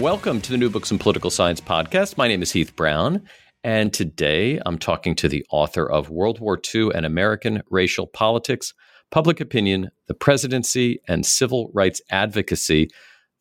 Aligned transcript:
Welcome 0.00 0.40
to 0.42 0.50
the 0.50 0.58
New 0.58 0.70
Books 0.70 0.90
in 0.90 0.98
Political 0.98 1.30
Science 1.30 1.60
podcast. 1.60 2.18
My 2.18 2.28
name 2.28 2.42
is 2.42 2.52
Heath 2.52 2.74
Brown, 2.74 3.22
and 3.62 3.92
today 3.92 4.60
I'm 4.66 4.76
talking 4.76 5.14
to 5.14 5.28
the 5.28 5.46
author 5.50 5.88
of 5.88 6.10
World 6.10 6.40
War 6.40 6.60
II 6.74 6.90
and 6.94 7.06
American 7.06 7.62
Racial 7.70 8.06
Politics, 8.06 8.74
Public 9.10 9.40
Opinion, 9.40 9.90
the 10.08 10.14
Presidency, 10.14 11.00
and 11.08 11.24
Civil 11.24 11.70
Rights 11.72 12.02
Advocacy. 12.10 12.90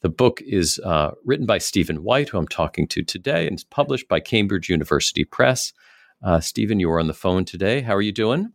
The 0.02 0.10
book 0.10 0.42
is 0.46 0.80
uh, 0.80 1.12
written 1.26 1.46
by 1.46 1.58
Steven 1.58 2.04
White, 2.04 2.30
who 2.30 2.38
I'm 2.38 2.48
talking 2.48 2.88
to 2.90 3.04
today, 3.04 3.48
and 3.48 3.56
it's 3.56 3.64
published 3.64 4.08
by 4.08 4.20
Cambridge 4.20 4.70
University 4.70 5.26
Press. 5.26 5.74
Uh, 6.24 6.40
Steven, 6.40 6.80
you 6.80 6.90
are 6.92 7.00
on 7.00 7.08
the 7.08 7.14
phone 7.14 7.46
today. 7.46 7.82
How 7.82 7.96
are 7.96 8.02
you 8.02 8.14
doing? 8.14 8.54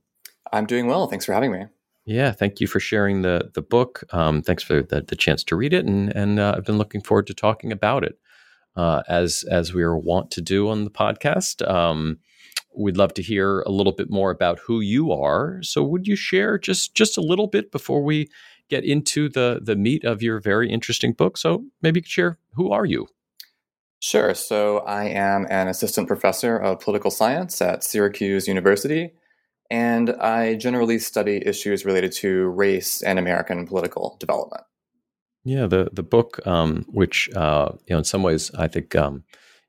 I'm 0.52 0.66
doing 0.66 0.86
well. 0.86 1.08
Thanks 1.08 1.24
for 1.24 1.32
having 1.32 1.52
me. 1.52 1.66
Yeah, 2.08 2.32
thank 2.32 2.58
you 2.58 2.66
for 2.66 2.80
sharing 2.80 3.20
the 3.20 3.50
the 3.52 3.60
book. 3.60 4.02
Um, 4.14 4.40
thanks 4.40 4.62
for 4.62 4.82
the, 4.82 5.02
the, 5.02 5.14
chance 5.14 5.44
to 5.44 5.56
read 5.56 5.74
it, 5.74 5.84
and 5.84 6.08
and 6.16 6.40
uh, 6.40 6.54
I've 6.56 6.64
been 6.64 6.78
looking 6.78 7.02
forward 7.02 7.26
to 7.26 7.34
talking 7.34 7.70
about 7.70 8.02
it 8.02 8.18
uh, 8.76 9.02
as 9.10 9.44
as 9.50 9.74
we 9.74 9.82
are 9.82 9.94
wont 9.94 10.30
to 10.30 10.40
do 10.40 10.70
on 10.70 10.84
the 10.84 10.90
podcast. 10.90 11.68
Um, 11.68 12.20
we'd 12.74 12.96
love 12.96 13.12
to 13.12 13.22
hear 13.22 13.60
a 13.60 13.68
little 13.68 13.92
bit 13.92 14.08
more 14.08 14.30
about 14.30 14.58
who 14.60 14.80
you 14.80 15.12
are. 15.12 15.58
So, 15.62 15.82
would 15.82 16.06
you 16.06 16.16
share 16.16 16.56
just 16.56 16.94
just 16.94 17.18
a 17.18 17.20
little 17.20 17.46
bit 17.46 17.70
before 17.70 18.02
we 18.02 18.30
get 18.70 18.84
into 18.84 19.28
the 19.28 19.60
the 19.62 19.76
meat 19.76 20.02
of 20.04 20.22
your 20.22 20.40
very 20.40 20.70
interesting 20.70 21.12
book? 21.12 21.36
So, 21.36 21.66
maybe 21.82 21.98
you 21.98 22.04
could 22.04 22.10
share 22.10 22.38
who 22.54 22.72
are 22.72 22.86
you? 22.86 23.08
Sure. 24.00 24.32
So, 24.32 24.78
I 24.78 25.04
am 25.08 25.46
an 25.50 25.68
assistant 25.68 26.08
professor 26.08 26.56
of 26.56 26.80
political 26.80 27.10
science 27.10 27.60
at 27.60 27.84
Syracuse 27.84 28.48
University 28.48 29.12
and 29.70 30.10
I 30.10 30.54
generally 30.54 30.98
study 30.98 31.42
issues 31.44 31.84
related 31.84 32.12
to 32.12 32.48
race 32.48 33.02
and 33.02 33.18
American 33.18 33.66
political 33.66 34.16
development. 34.18 34.64
Yeah, 35.44 35.66
the 35.66 35.90
the 35.92 36.02
book, 36.02 36.46
um, 36.46 36.84
which 36.88 37.30
uh, 37.34 37.72
you 37.86 37.94
know, 37.94 37.98
in 37.98 38.04
some 38.04 38.22
ways, 38.22 38.50
I 38.54 38.68
think 38.68 38.94
um, 38.96 39.24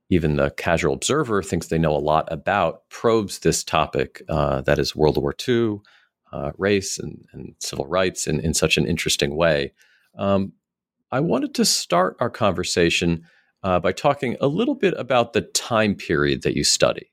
even 0.09 0.35
the 0.35 0.51
casual 0.51 0.93
observer 0.93 1.43
thinks 1.43 1.67
they 1.67 1.77
know 1.77 1.95
a 1.95 1.99
lot 1.99 2.27
about, 2.31 2.89
probes 2.89 3.39
this 3.39 3.63
topic 3.63 4.21
uh, 4.27 4.61
that 4.61 4.79
is 4.79 4.95
World 4.95 5.17
War 5.17 5.35
II, 5.47 5.79
uh, 6.33 6.51
race, 6.57 6.97
and, 6.97 7.25
and, 7.31 7.55
civil 7.59 7.85
rights 7.85 8.27
in, 8.27 8.39
in 8.39 8.53
such 8.53 8.77
an 8.77 8.85
interesting 8.85 9.35
way. 9.35 9.73
Um, 10.17 10.53
I 11.11 11.19
wanted 11.19 11.53
to 11.55 11.65
start 11.65 12.17
our 12.19 12.29
conversation 12.29 13.23
uh, 13.63 13.79
by 13.79 13.91
talking 13.91 14.35
a 14.41 14.47
little 14.47 14.75
bit 14.75 14.93
about 14.97 15.33
the 15.33 15.41
time 15.41 15.95
period 15.95 16.41
that 16.43 16.55
you 16.55 16.63
study. 16.63 17.11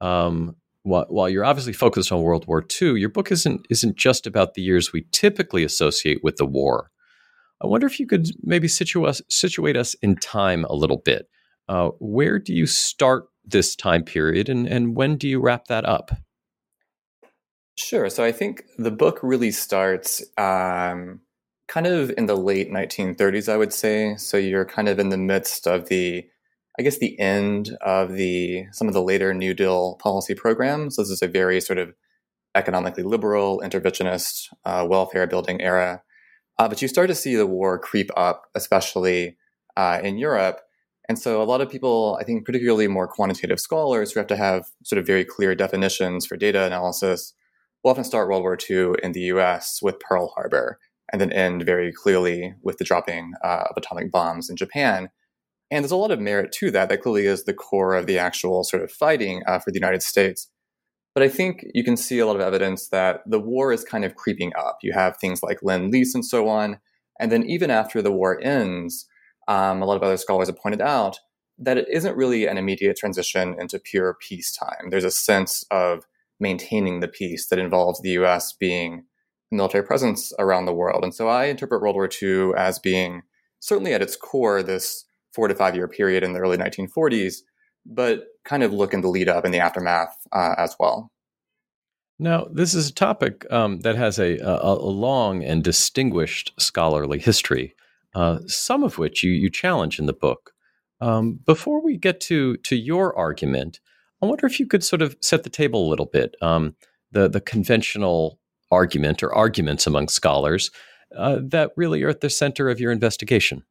Um, 0.00 0.56
while, 0.82 1.06
while 1.08 1.28
you're 1.28 1.44
obviously 1.44 1.72
focused 1.72 2.10
on 2.10 2.22
World 2.22 2.46
War 2.46 2.64
II, 2.80 2.98
your 2.98 3.08
book 3.08 3.30
isn't 3.30 3.66
isn't 3.70 3.96
just 3.96 4.26
about 4.26 4.54
the 4.54 4.62
years 4.62 4.92
we 4.92 5.06
typically 5.12 5.64
associate 5.64 6.20
with 6.22 6.36
the 6.36 6.46
war. 6.46 6.90
I 7.62 7.66
wonder 7.66 7.86
if 7.86 8.00
you 8.00 8.06
could 8.06 8.28
maybe 8.42 8.68
situ 8.68 9.04
us, 9.04 9.20
situate 9.28 9.76
us 9.76 9.94
in 9.94 10.16
time 10.16 10.64
a 10.64 10.74
little 10.74 10.96
bit. 10.96 11.28
Uh, 11.68 11.90
where 11.98 12.38
do 12.38 12.54
you 12.54 12.66
start 12.66 13.24
this 13.44 13.76
time 13.76 14.02
period, 14.02 14.48
and, 14.48 14.66
and 14.66 14.96
when 14.96 15.16
do 15.16 15.28
you 15.28 15.40
wrap 15.40 15.66
that 15.66 15.84
up? 15.84 16.10
Sure. 17.76 18.08
So 18.10 18.24
I 18.24 18.32
think 18.32 18.64
the 18.78 18.90
book 18.90 19.20
really 19.22 19.50
starts 19.50 20.22
um, 20.36 21.20
kind 21.68 21.86
of 21.86 22.12
in 22.18 22.26
the 22.26 22.36
late 22.36 22.70
1930s, 22.70 23.50
I 23.50 23.56
would 23.56 23.72
say. 23.72 24.16
So 24.16 24.36
you're 24.36 24.66
kind 24.66 24.88
of 24.88 24.98
in 24.98 25.08
the 25.08 25.16
midst 25.16 25.66
of 25.66 25.88
the 25.88 26.26
I 26.80 26.82
guess 26.82 26.96
the 26.96 27.20
end 27.20 27.76
of 27.82 28.12
the 28.14 28.64
some 28.72 28.88
of 28.88 28.94
the 28.94 29.02
later 29.02 29.34
New 29.34 29.52
Deal 29.52 29.96
policy 29.96 30.34
programs. 30.34 30.96
This 30.96 31.10
is 31.10 31.20
a 31.20 31.28
very 31.28 31.60
sort 31.60 31.78
of 31.78 31.92
economically 32.54 33.02
liberal, 33.02 33.60
interventionist, 33.62 34.46
uh, 34.64 34.86
welfare 34.88 35.26
building 35.26 35.60
era. 35.60 36.02
Uh, 36.58 36.68
but 36.70 36.80
you 36.80 36.88
start 36.88 37.08
to 37.08 37.14
see 37.14 37.36
the 37.36 37.46
war 37.46 37.78
creep 37.78 38.10
up, 38.16 38.46
especially 38.54 39.36
uh, 39.76 40.00
in 40.02 40.16
Europe. 40.16 40.62
And 41.06 41.18
so 41.18 41.42
a 41.42 41.44
lot 41.44 41.60
of 41.60 41.68
people, 41.68 42.16
I 42.18 42.24
think, 42.24 42.46
particularly 42.46 42.88
more 42.88 43.06
quantitative 43.06 43.60
scholars 43.60 44.12
who 44.12 44.20
have 44.20 44.28
to 44.28 44.36
have 44.36 44.64
sort 44.82 44.98
of 44.98 45.06
very 45.06 45.26
clear 45.26 45.54
definitions 45.54 46.24
for 46.24 46.38
data 46.38 46.64
analysis, 46.64 47.34
will 47.84 47.90
often 47.90 48.04
start 48.04 48.26
World 48.26 48.42
War 48.42 48.56
II 48.56 48.94
in 49.02 49.12
the 49.12 49.24
US 49.34 49.82
with 49.82 50.00
Pearl 50.00 50.28
Harbor 50.28 50.78
and 51.12 51.20
then 51.20 51.30
end 51.30 51.66
very 51.66 51.92
clearly 51.92 52.54
with 52.62 52.78
the 52.78 52.84
dropping 52.84 53.34
uh, 53.44 53.64
of 53.68 53.76
atomic 53.76 54.10
bombs 54.10 54.48
in 54.48 54.56
Japan. 54.56 55.10
And 55.70 55.84
there's 55.84 55.92
a 55.92 55.96
lot 55.96 56.10
of 56.10 56.20
merit 56.20 56.52
to 56.58 56.70
that. 56.72 56.88
That 56.88 57.02
clearly 57.02 57.26
is 57.26 57.44
the 57.44 57.54
core 57.54 57.94
of 57.94 58.06
the 58.06 58.18
actual 58.18 58.64
sort 58.64 58.82
of 58.82 58.90
fighting 58.90 59.42
uh, 59.46 59.58
for 59.60 59.70
the 59.70 59.78
United 59.78 60.02
States. 60.02 60.48
But 61.14 61.22
I 61.22 61.28
think 61.28 61.64
you 61.74 61.84
can 61.84 61.96
see 61.96 62.18
a 62.18 62.26
lot 62.26 62.36
of 62.36 62.42
evidence 62.42 62.88
that 62.88 63.22
the 63.26 63.40
war 63.40 63.72
is 63.72 63.84
kind 63.84 64.04
of 64.04 64.14
creeping 64.14 64.52
up. 64.58 64.78
You 64.82 64.92
have 64.92 65.16
things 65.16 65.42
like 65.42 65.58
Lend 65.62 65.90
Lease 65.90 66.14
and 66.14 66.24
so 66.24 66.48
on. 66.48 66.78
And 67.18 67.30
then 67.30 67.44
even 67.44 67.70
after 67.70 68.00
the 68.00 68.12
war 68.12 68.40
ends, 68.42 69.06
um, 69.48 69.82
a 69.82 69.84
lot 69.84 69.96
of 69.96 70.02
other 70.02 70.16
scholars 70.16 70.48
have 70.48 70.58
pointed 70.58 70.80
out 70.80 71.18
that 71.58 71.76
it 71.76 71.88
isn't 71.90 72.16
really 72.16 72.46
an 72.46 72.56
immediate 72.56 72.96
transition 72.96 73.54
into 73.58 73.78
pure 73.78 74.16
peacetime. 74.20 74.88
There's 74.90 75.04
a 75.04 75.10
sense 75.10 75.64
of 75.70 76.06
maintaining 76.38 77.00
the 77.00 77.08
peace 77.08 77.48
that 77.48 77.58
involves 77.58 78.00
the 78.00 78.10
US 78.10 78.52
being 78.54 79.04
a 79.52 79.54
military 79.54 79.84
presence 79.84 80.32
around 80.38 80.64
the 80.64 80.72
world. 80.72 81.04
And 81.04 81.14
so 81.14 81.28
I 81.28 81.46
interpret 81.46 81.82
World 81.82 81.96
War 81.96 82.08
II 82.22 82.52
as 82.56 82.78
being 82.78 83.22
certainly 83.58 83.92
at 83.92 84.00
its 84.00 84.16
core 84.16 84.62
this 84.62 85.04
four 85.32 85.48
to 85.48 85.54
five 85.54 85.74
year 85.74 85.88
period 85.88 86.22
in 86.22 86.32
the 86.32 86.40
early 86.40 86.56
1940s, 86.56 87.36
but 87.86 88.24
kind 88.44 88.62
of 88.62 88.72
look 88.72 88.92
in 88.92 89.00
the 89.00 89.08
lead 89.08 89.28
up 89.28 89.44
and 89.44 89.54
the 89.54 89.58
aftermath 89.58 90.16
uh, 90.32 90.54
as 90.58 90.76
well. 90.78 91.10
Now, 92.18 92.46
this 92.52 92.74
is 92.74 92.90
a 92.90 92.94
topic 92.94 93.50
um, 93.50 93.80
that 93.80 93.96
has 93.96 94.18
a, 94.18 94.36
a, 94.38 94.74
a, 94.74 94.74
long 94.74 95.42
and 95.42 95.64
distinguished 95.64 96.52
scholarly 96.58 97.18
history, 97.18 97.74
uh, 98.14 98.40
some 98.46 98.82
of 98.82 98.98
which 98.98 99.22
you, 99.22 99.30
you 99.30 99.48
challenge 99.48 99.98
in 99.98 100.04
the 100.04 100.12
book. 100.12 100.52
Um, 101.00 101.40
before 101.46 101.82
we 101.82 101.96
get 101.96 102.20
to, 102.22 102.58
to 102.58 102.76
your 102.76 103.16
argument, 103.16 103.80
I 104.22 104.26
wonder 104.26 104.44
if 104.44 104.60
you 104.60 104.66
could 104.66 104.84
sort 104.84 105.00
of 105.00 105.16
set 105.22 105.44
the 105.44 105.50
table 105.50 105.86
a 105.86 105.88
little 105.88 106.04
bit. 106.04 106.34
Um, 106.42 106.76
the, 107.10 107.26
the 107.26 107.40
conventional 107.40 108.38
argument 108.70 109.22
or 109.22 109.34
arguments 109.34 109.86
among 109.86 110.08
scholars 110.08 110.70
uh, 111.16 111.38
that 111.42 111.70
really 111.76 112.02
are 112.02 112.08
at 112.08 112.20
the 112.20 112.30
center 112.30 112.68
of 112.68 112.80
your 112.80 112.92
investigation. 112.92 113.64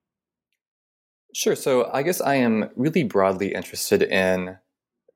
Sure. 1.34 1.56
So 1.56 1.90
I 1.94 2.02
guess 2.02 2.22
I 2.22 2.36
am 2.36 2.70
really 2.76 3.04
broadly 3.04 3.54
interested 3.54 4.02
in 4.02 4.58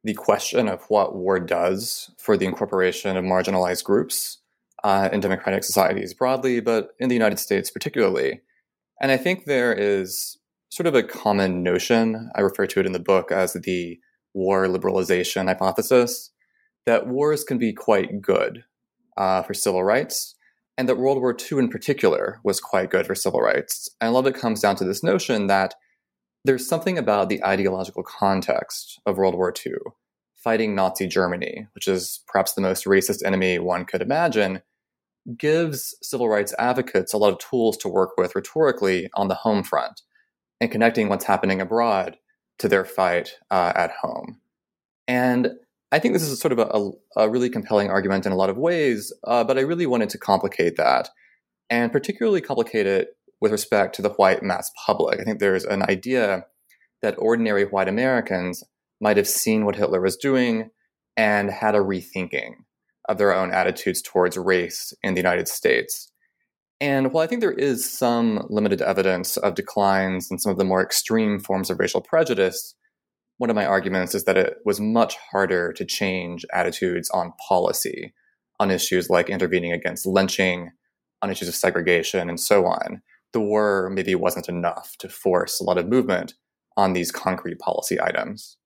the 0.03 0.13
question 0.13 0.68
of 0.68 0.84
what 0.90 1.16
war 1.16 1.40
does 1.40 2.12
for 2.18 2.38
the 2.38 2.46
incorporation 2.46 3.18
of 3.18 3.24
marginalized 3.24 3.84
groups 3.84 4.40
uh, 4.84 5.09
in 5.12 5.22
democratic 5.22 5.63
societies 5.63 6.13
broadly, 6.13 6.59
but 6.59 6.90
in 7.00 7.09
the 7.09 7.16
United 7.16 7.40
States 7.40 7.72
particularly. 7.72 8.41
And 9.02 9.12
I 9.12 9.18
think 9.18 9.46
there 9.46 9.73
is 9.73 10.38
sort 10.69 10.88
of 10.88 10.96
a 10.96 11.03
common 11.03 11.63
notion, 11.63 12.29
I 12.35 12.41
refer 12.41 12.68
to 12.68 12.79
it 12.79 12.85
in 12.85 12.91
the 12.91 13.00
book 13.00 13.31
as 13.31 13.53
the 13.53 14.00
war 14.34 14.68
liberalization 14.68 15.47
hypothesis, 15.47 16.31
that 16.85 17.07
wars 17.07 17.44
can 17.44 17.57
be 17.57 17.73
quite 17.73 18.22
good 18.22 18.66
uh, 19.16 19.44
for 19.44 19.53
civil 19.53 19.84
rights, 19.84 20.35
and 20.78 20.90
that 20.90 20.97
World 20.97 21.19
War 21.19 21.35
II 21.40 21.59
in 21.59 21.69
particular 21.69 22.40
was 22.44 22.59
quite 22.59 22.90
good 22.90 23.06
for 23.06 23.16
civil 23.16 23.41
rights. 23.41 23.88
And 24.02 24.09
a 24.09 24.12
lot 24.12 24.22
of 24.22 24.35
it 24.35 24.40
comes 24.40 24.59
down 24.59 24.75
to 24.78 24.84
this 24.84 25.03
notion 25.03 25.47
that 25.47 25.75
there's 26.45 26.67
something 26.67 26.97
about 26.97 27.29
the 27.29 27.43
ideological 27.43 28.03
context 28.03 28.99
of 29.05 29.17
World 29.17 29.35
War 29.35 29.53
II, 29.65 29.73
fighting 30.35 30.75
Nazi 30.75 31.07
Germany, 31.07 31.67
which 31.73 31.87
is 31.87 32.21
perhaps 32.27 32.53
the 32.53 32.61
most 32.61 32.85
racist 32.85 33.23
enemy 33.25 33.59
one 33.59 33.85
could 33.85 34.01
imagine, 34.01 34.61
gives 35.37 35.95
civil 36.01 36.27
rights 36.27 36.53
advocates 36.59 37.13
a 37.13 37.17
lot 37.17 37.31
of 37.31 37.39
tools 37.39 37.77
to 37.77 37.87
work 37.87 38.11
with 38.17 38.35
rhetorically 38.35 39.09
on 39.13 39.29
the 39.29 39.35
home 39.35 39.63
front 39.63 40.01
and 40.59 40.71
connecting 40.71 41.07
what's 41.07 41.25
happening 41.25 41.61
abroad 41.61 42.17
to 42.59 42.67
their 42.67 42.83
fight 42.83 43.37
uh, 43.49 43.71
at 43.75 43.91
home. 44.01 44.39
And 45.07 45.53
I 45.91 45.99
think 45.99 46.13
this 46.13 46.23
is 46.23 46.39
sort 46.39 46.51
of 46.51 46.59
a, 46.59 47.21
a 47.21 47.29
really 47.29 47.49
compelling 47.49 47.89
argument 47.89 48.25
in 48.25 48.31
a 48.31 48.35
lot 48.37 48.49
of 48.49 48.57
ways, 48.57 49.13
uh, 49.25 49.43
but 49.43 49.57
I 49.57 49.61
really 49.61 49.85
wanted 49.85 50.09
to 50.09 50.17
complicate 50.17 50.75
that 50.75 51.09
and 51.69 51.91
particularly 51.91 52.41
complicate 52.41 52.85
it 52.85 53.15
with 53.43 53.51
respect 53.51 53.93
to 53.93 54.01
the 54.01 54.11
white 54.11 54.41
mass 54.41 54.72
public. 54.85 55.19
I 55.19 55.25
think 55.25 55.40
there's 55.40 55.66
an 55.66 55.84
idea 55.90 56.45
that 57.01 57.16
ordinary 57.17 57.66
white 57.66 57.90
Americans 57.90 58.63
might 59.01 59.17
have 59.17 59.28
seen 59.28 59.66
what 59.66 59.75
Hitler 59.75 59.99
was 59.99 60.16
doing 60.16 60.69
and 61.17 61.51
had 61.51 61.75
a 61.75 61.79
rethinking 61.79 62.53
of 63.09 63.17
their 63.17 63.35
own 63.35 63.51
attitudes 63.51 64.01
towards 64.01 64.37
race 64.37 64.93
in 65.03 65.13
the 65.13 65.19
United 65.19 65.49
States. 65.49 66.09
And 66.79 67.11
while 67.11 67.22
I 67.22 67.28
think 67.28 67.41
there 67.41 67.51
is 67.51 67.84
some 67.84 68.47
limited 68.49 68.81
evidence 68.81 69.35
of 69.35 69.55
declines 69.55 70.31
in 70.31 70.39
some 70.39 70.53
of 70.53 70.57
the 70.57 70.63
more 70.63 70.81
extreme 70.81 71.37
forms 71.37 71.69
of 71.69 71.79
racial 71.79 71.99
prejudice, 71.99 72.75
one 73.39 73.49
of 73.49 73.57
my 73.57 73.66
arguments 73.66 74.16
is 74.16 74.23
that 74.23 74.37
it 74.37 74.59
was 74.63 74.79
much 74.79 75.17
harder 75.31 75.73
to 75.73 75.84
change 75.84 76.46
attitudes 76.53 77.09
on 77.09 77.34
policy, 77.49 78.13
on 78.61 78.72
issues 78.72 79.09
like 79.09 79.29
intervening 79.29 79.73
against 79.73 80.05
lynching, 80.05 80.69
on 81.22 81.29
issues 81.29 81.49
of 81.49 81.55
segregation, 81.55 82.29
and 82.29 82.39
so 82.39 82.66
on 82.66 83.01
the 83.34 83.41
war 83.41 83.90
maybe 83.91 84.16
wasn't 84.16 84.50
enough 84.50 84.96
to 85.00 85.09
force 85.09 85.59
a 85.59 85.64
lot 85.64 85.78
of 85.78 85.88
movement 85.88 86.35
on 86.78 86.94
these 86.94 87.12
concrete 87.12 87.59
policy 87.59 88.00
items. 88.02 88.58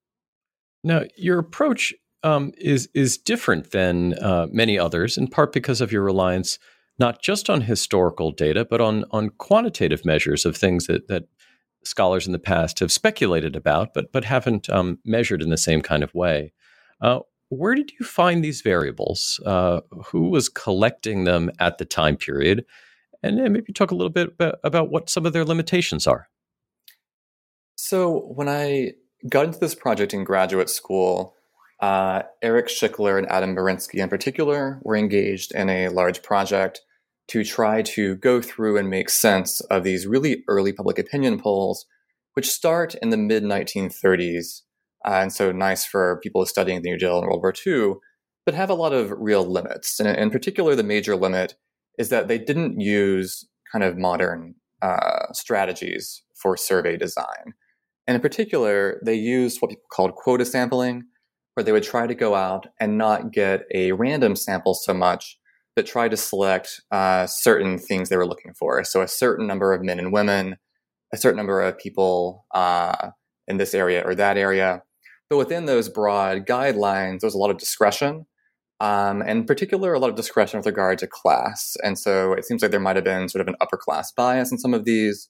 Now, 0.84 1.04
your 1.18 1.40
approach 1.40 1.94
um, 2.24 2.52
is 2.58 2.90
is 2.94 3.18
different 3.18 3.72
than 3.72 4.14
uh, 4.20 4.48
many 4.52 4.78
others, 4.78 5.18
in 5.18 5.28
part 5.28 5.52
because 5.52 5.82
of 5.82 5.92
your 5.92 6.04
reliance 6.04 6.60
not 7.00 7.22
just 7.22 7.50
on 7.50 7.62
historical 7.62 8.32
data, 8.32 8.66
but 8.66 8.82
on 8.82 9.06
on 9.12 9.30
quantitative 9.30 10.06
measures 10.06 10.46
of 10.46 10.56
things 10.56 10.88
that 10.88 11.08
that 11.08 11.26
scholars 11.84 12.26
in 12.26 12.34
the 12.34 12.40
past 12.40 12.80
have 12.80 12.92
speculated 12.92 13.56
about, 13.56 13.94
but 13.94 14.12
but 14.12 14.26
haven't 14.26 14.70
um, 14.70 15.00
measured 15.06 15.42
in 15.42 15.50
the 15.50 15.58
same 15.58 15.82
kind 15.82 16.04
of 16.04 16.14
way. 16.14 16.54
Uh, 17.02 17.20
where 17.50 17.76
did 17.76 17.92
you 18.00 18.06
find 18.06 18.44
these 18.44 18.62
variables? 18.62 19.40
Uh, 19.46 19.80
who 20.08 20.30
was 20.30 20.50
collecting 20.50 21.24
them 21.24 21.50
at 21.60 21.78
the 21.78 21.86
time 21.86 22.18
period? 22.18 22.66
And 23.24 23.36
maybe 23.52 23.74
talk 23.74 23.92
a 23.92 23.96
little 23.96 24.12
bit 24.12 24.34
about 24.64 24.90
what 24.90 25.10
some 25.10 25.26
of 25.26 25.34
their 25.34 25.46
limitations 25.46 26.06
are. 26.08 26.30
So, 27.76 28.32
when 28.36 28.48
I 28.48 28.94
got 29.30 29.46
into 29.46 29.60
this 29.60 29.76
project 29.76 30.14
in 30.14 30.24
graduate 30.24 30.70
school, 30.70 31.36
uh, 31.80 32.24
Eric 32.42 32.68
Schickler 32.68 33.18
and 33.18 33.28
Adam 33.28 33.56
Berinsky, 33.56 34.00
in 34.00 34.10
particular, 34.10 34.80
were 34.84 34.96
engaged 34.96 35.54
in 35.54 35.70
a 35.70 35.90
large 35.90 36.24
project 36.24 36.82
to 37.28 37.44
try 37.44 37.82
to 37.82 38.16
go 38.16 38.42
through 38.42 38.78
and 38.78 38.90
make 38.90 39.10
sense 39.10 39.62
of 39.62 39.84
these 39.84 40.08
really 40.08 40.44
early 40.48 40.72
public 40.72 40.98
opinion 40.98 41.40
polls, 41.40 41.86
which 42.34 42.50
start 42.50 42.96
in 42.96 43.10
the 43.10 43.18
mid 43.18 43.44
1930s. 43.44 44.62
Uh, 45.06 45.20
and 45.22 45.34
so 45.34 45.52
nice 45.52 45.86
for 45.86 46.20
people 46.24 46.46
studying 46.46 46.82
the 46.82 46.90
New 46.90 46.98
Deal 46.98 47.20
in 47.20 47.26
World 47.26 47.42
War 47.42 47.54
II, 47.66 47.96
but 48.46 48.56
have 48.56 48.70
a 48.70 48.76
lot 48.76 48.94
of 48.94 49.12
real 49.12 49.46
limits. 49.46 50.00
And 50.00 50.08
in 50.08 50.30
particular, 50.32 50.76
the 50.76 50.84
major 50.84 51.16
limit 51.16 51.56
is 51.98 52.10
that 52.10 52.28
they 52.28 52.38
didn't 52.38 52.80
use 52.80 53.48
kind 53.72 53.84
of 53.84 53.98
modern 53.98 54.56
uh, 54.82 55.32
strategies 55.34 56.24
for 56.36 56.56
survey 56.56 56.98
design. 56.98 57.54
And 58.06 58.16
in 58.16 58.22
particular, 58.22 59.02
they 59.06 59.16
used 59.16 59.62
what 59.62 59.70
people 59.70 59.84
called 59.92 60.16
quota 60.16 60.46
sampling, 60.46 61.04
where 61.54 61.64
they 61.64 61.72
would 61.72 61.84
try 61.84 62.08
to 62.08 62.16
go 62.16 62.36
out 62.36 62.68
and 62.80 62.98
not 62.98 63.32
get 63.32 63.64
a 63.74 63.92
random 63.92 64.36
sample 64.36 64.74
so 64.76 64.94
much, 64.94 65.40
but 65.76 65.86
try 65.86 66.08
to 66.08 66.16
select 66.16 66.82
uh, 66.92 67.26
certain 67.28 67.78
things 67.78 68.10
they 68.10 68.18
were 68.18 68.28
looking 68.28 68.54
for. 68.54 68.84
So 68.84 69.02
a 69.02 69.08
certain 69.08 69.48
number 69.48 69.74
of 69.74 69.84
men 69.84 70.00
and 70.00 70.14
women, 70.14 70.58
a 71.14 71.18
certain 71.18 71.38
number 71.38 71.62
of 71.62 71.78
people 71.78 72.46
uh, 72.54 73.10
in 73.48 73.58
this 73.58 73.74
area 73.74 74.04
or 74.06 74.16
that 74.16 74.38
area. 74.38 74.84
But 75.30 75.38
within 75.38 75.66
those 75.66 75.90
broad 75.90 76.46
guidelines, 76.46 77.20
there 77.20 77.28
was 77.28 77.36
a 77.36 77.40
lot 77.40 77.52
of 77.52 77.58
discretion, 77.58 78.26
um, 78.80 79.22
and 79.22 79.40
in 79.40 79.46
particular, 79.46 79.94
a 79.94 80.00
lot 80.00 80.10
of 80.10 80.16
discretion 80.16 80.60
with 80.60 80.66
regard 80.66 81.00
to 81.00 81.08
class. 81.08 81.76
And 81.84 81.98
so 81.98 82.34
it 82.34 82.46
seems 82.46 82.62
like 82.62 82.72
there 82.72 82.80
might 82.80 82.96
have 82.96 83.06
been 83.06 83.30
sort 83.30 83.42
of 83.42 83.48
an 83.48 83.56
upper 83.60 83.78
class 83.78 84.12
bias 84.12 84.52
in 84.52 84.58
some 84.58 84.74
of 84.74 84.86
these. 84.86 85.30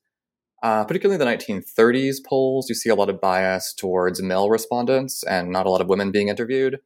Uh, 0.63 0.83
particularly 0.83 1.19
the 1.19 1.23
1930s 1.23 2.17
polls, 2.27 2.67
you 2.67 2.73
see 2.73 2.89
a 2.89 2.95
lot 2.95 3.11
of 3.11 3.21
bias 3.21 3.75
towards 3.77 4.23
male 4.23 4.49
respondents 4.49 5.23
and 5.23 5.51
not 5.51 5.67
a 5.67 5.69
lot 5.69 5.81
of 5.81 5.87
women 5.87 6.11
being 6.11 6.29
interviewed. 6.29 6.79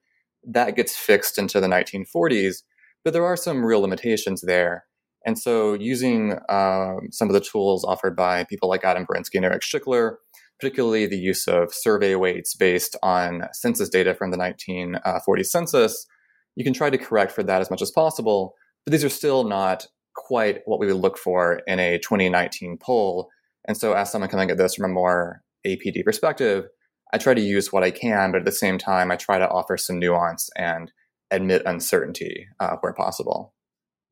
That 0.45 0.75
gets 0.75 0.95
fixed 0.97 1.37
into 1.37 1.61
the 1.61 1.67
1940s 1.67 2.63
but 3.03 3.13
there 3.13 3.25
are 3.25 3.37
some 3.37 3.65
real 3.65 3.81
limitations 3.81 4.41
there. 4.41 4.85
And 5.25 5.37
so, 5.37 5.73
using 5.73 6.39
um, 6.49 7.09
some 7.11 7.27
of 7.27 7.33
the 7.33 7.41
tools 7.41 7.85
offered 7.85 8.15
by 8.15 8.43
people 8.45 8.69
like 8.69 8.83
Adam 8.83 9.05
Berinsky 9.05 9.35
and 9.35 9.45
Eric 9.45 9.61
Schickler, 9.61 10.15
particularly 10.59 11.05
the 11.05 11.17
use 11.17 11.47
of 11.47 11.73
survey 11.73 12.15
weights 12.15 12.55
based 12.55 12.95
on 13.03 13.47
census 13.53 13.89
data 13.89 14.15
from 14.15 14.31
the 14.31 14.37
1940 14.37 15.43
census, 15.43 16.07
you 16.55 16.63
can 16.63 16.73
try 16.73 16.89
to 16.89 16.97
correct 16.97 17.31
for 17.31 17.43
that 17.43 17.61
as 17.61 17.69
much 17.69 17.81
as 17.81 17.91
possible. 17.91 18.55
But 18.85 18.91
these 18.91 19.03
are 19.03 19.09
still 19.09 19.43
not 19.43 19.87
quite 20.15 20.61
what 20.65 20.79
we 20.79 20.87
would 20.87 20.95
look 20.95 21.17
for 21.17 21.61
in 21.67 21.79
a 21.79 21.99
2019 21.99 22.77
poll. 22.77 23.29
And 23.67 23.77
so, 23.77 23.93
as 23.93 24.11
someone 24.11 24.29
coming 24.29 24.49
at 24.49 24.57
this 24.57 24.75
from 24.75 24.91
a 24.91 24.93
more 24.93 25.43
APD 25.65 26.03
perspective, 26.03 26.65
I 27.13 27.17
try 27.17 27.33
to 27.33 27.41
use 27.41 27.71
what 27.71 27.83
I 27.83 27.91
can, 27.91 28.31
but 28.31 28.39
at 28.39 28.45
the 28.45 28.51
same 28.51 28.77
time, 28.77 29.11
I 29.11 29.15
try 29.15 29.37
to 29.37 29.49
offer 29.49 29.77
some 29.77 29.99
nuance 29.99 30.49
and 30.57 30.91
admit 31.29 31.61
uncertainty 31.65 32.47
uh, 32.59 32.77
where 32.81 32.93
possible. 32.93 33.53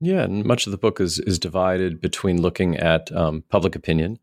Yeah, 0.02 0.24
and 0.24 0.46
much 0.46 0.66
of 0.66 0.72
the 0.72 0.78
book 0.78 1.02
is 1.02 1.20
is 1.20 1.40
divided 1.40 2.00
between 2.00 2.42
looking 2.42 2.78
at 2.78 3.12
um, 3.12 3.44
public 3.50 3.76
opinion 3.76 4.20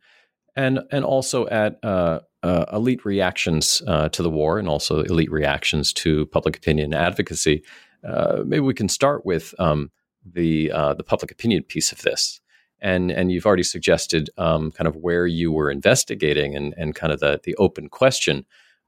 and 0.57 0.81
and 0.91 1.05
also 1.05 1.47
at 1.49 1.79
uh, 1.85 2.21
uh, 2.43 2.65
elite 2.73 3.05
reactions 3.05 3.83
uh, 3.87 4.09
to 4.09 4.23
the 4.23 4.31
war 4.31 4.59
and 4.59 4.69
also 4.69 5.03
elite 5.03 5.31
reactions 5.31 5.93
to 5.93 6.27
public 6.27 6.57
opinion 6.57 6.95
advocacy. 6.95 7.63
Uh, 8.07 8.43
maybe 8.45 8.61
we 8.61 8.75
can 8.75 8.89
start 8.89 9.27
with 9.27 9.55
um, 9.59 9.91
the 10.25 10.71
uh, 10.73 10.95
the 10.95 11.05
public 11.05 11.31
opinion 11.31 11.63
piece 11.65 11.93
of 11.93 12.03
this. 12.03 12.41
And, 12.79 13.11
and 13.11 13.33
you've 13.33 13.47
already 13.47 13.63
suggested 13.63 14.29
um, 14.37 14.71
kind 14.71 14.87
of 14.87 14.97
where 14.97 15.27
you 15.27 15.51
were 15.51 15.71
investigating 15.71 16.55
and, 16.55 16.75
and 16.77 16.95
kind 16.95 17.11
of 17.11 17.21
the, 17.21 17.41
the 17.43 17.57
open 17.57 17.89
question 17.89 18.45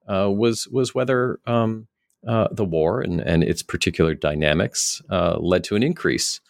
was 0.06 0.68
was 0.68 0.94
whether 0.94 1.40
um, 1.46 1.88
uh, 2.26 2.48
the 2.50 2.64
war 2.64 3.00
and, 3.00 3.20
and 3.20 3.44
its 3.44 3.62
particular 3.62 4.14
dynamics 4.14 5.00
uh, 5.10 5.36
led 5.38 5.62
to 5.64 5.76
an 5.76 5.82
increase 5.82 6.40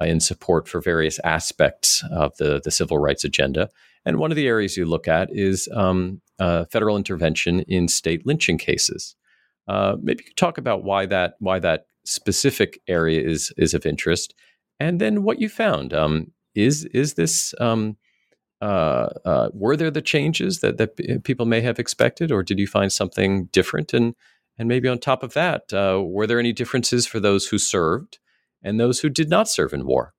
uh, 0.00 0.04
in 0.04 0.20
support 0.20 0.68
for 0.68 0.80
various 0.80 1.18
aspects 1.24 2.02
of 2.10 2.36
the, 2.38 2.60
the 2.62 2.70
civil 2.70 2.98
rights 2.98 3.24
agenda. 3.24 3.68
And 4.04 4.18
one 4.18 4.30
of 4.30 4.36
the 4.36 4.46
areas 4.46 4.76
you 4.76 4.86
look 4.86 5.06
at 5.06 5.28
is 5.30 5.68
um, 5.74 6.22
uh, 6.38 6.64
federal 6.66 6.96
intervention 6.96 7.60
in 7.60 7.88
state 7.88 8.26
lynching 8.26 8.58
cases. 8.58 9.16
Uh, 9.68 9.96
maybe 10.02 10.22
you 10.22 10.30
could 10.30 10.36
talk 10.36 10.58
about 10.58 10.82
why 10.82 11.06
that 11.06 11.34
why 11.38 11.58
that 11.58 11.86
specific 12.04 12.80
area 12.88 13.20
is 13.20 13.52
is 13.56 13.74
of 13.74 13.86
interest, 13.86 14.34
and 14.80 15.00
then 15.00 15.22
what 15.22 15.40
you 15.40 15.48
found. 15.48 15.92
Um, 15.92 16.32
is 16.54 16.84
is 16.86 17.14
this 17.14 17.54
um, 17.60 17.96
uh, 18.60 19.08
uh, 19.24 19.48
were 19.52 19.76
there 19.76 19.90
the 19.90 20.02
changes 20.02 20.60
that, 20.60 20.78
that 20.78 21.22
people 21.22 21.46
may 21.46 21.60
have 21.60 21.78
expected, 21.78 22.32
or 22.32 22.42
did 22.42 22.58
you 22.58 22.66
find 22.66 22.92
something 22.92 23.46
different? 23.46 23.92
And 23.92 24.14
and 24.58 24.68
maybe 24.68 24.88
on 24.88 24.98
top 24.98 25.22
of 25.22 25.34
that, 25.34 25.72
uh, 25.72 26.02
were 26.02 26.26
there 26.26 26.40
any 26.40 26.52
differences 26.52 27.06
for 27.06 27.20
those 27.20 27.46
who 27.46 27.58
served 27.58 28.18
and 28.60 28.80
those 28.80 29.00
who 29.00 29.08
did 29.08 29.30
not 29.30 29.48
serve 29.48 29.72
in 29.72 29.86
war? 29.86 30.14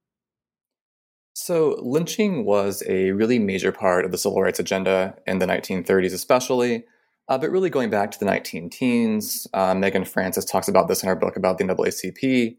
So, 1.33 1.77
lynching 1.81 2.45
was 2.45 2.81
a 2.87 3.11
really 3.11 3.37
major 3.37 3.71
part 3.71 4.05
of 4.05 4.11
the 4.11 4.17
civil 4.17 4.41
rights 4.41 4.59
agenda 4.59 5.17
in 5.27 5.39
the 5.39 5.45
1930s, 5.45 6.13
especially, 6.13 6.85
uh, 7.29 7.37
but 7.37 7.51
really 7.51 7.69
going 7.69 7.91
back 7.91 8.09
to 8.11 8.19
the 8.19 8.25
19 8.25 8.69
teens. 8.71 9.47
Uh, 9.53 9.75
Megan 9.75 10.03
Francis 10.03 10.43
talks 10.43 10.67
about 10.67 10.87
this 10.87 11.03
in 11.03 11.09
her 11.09 11.15
book 11.15 11.37
about 11.37 11.59
the 11.59 11.63
NAACP. 11.63 12.57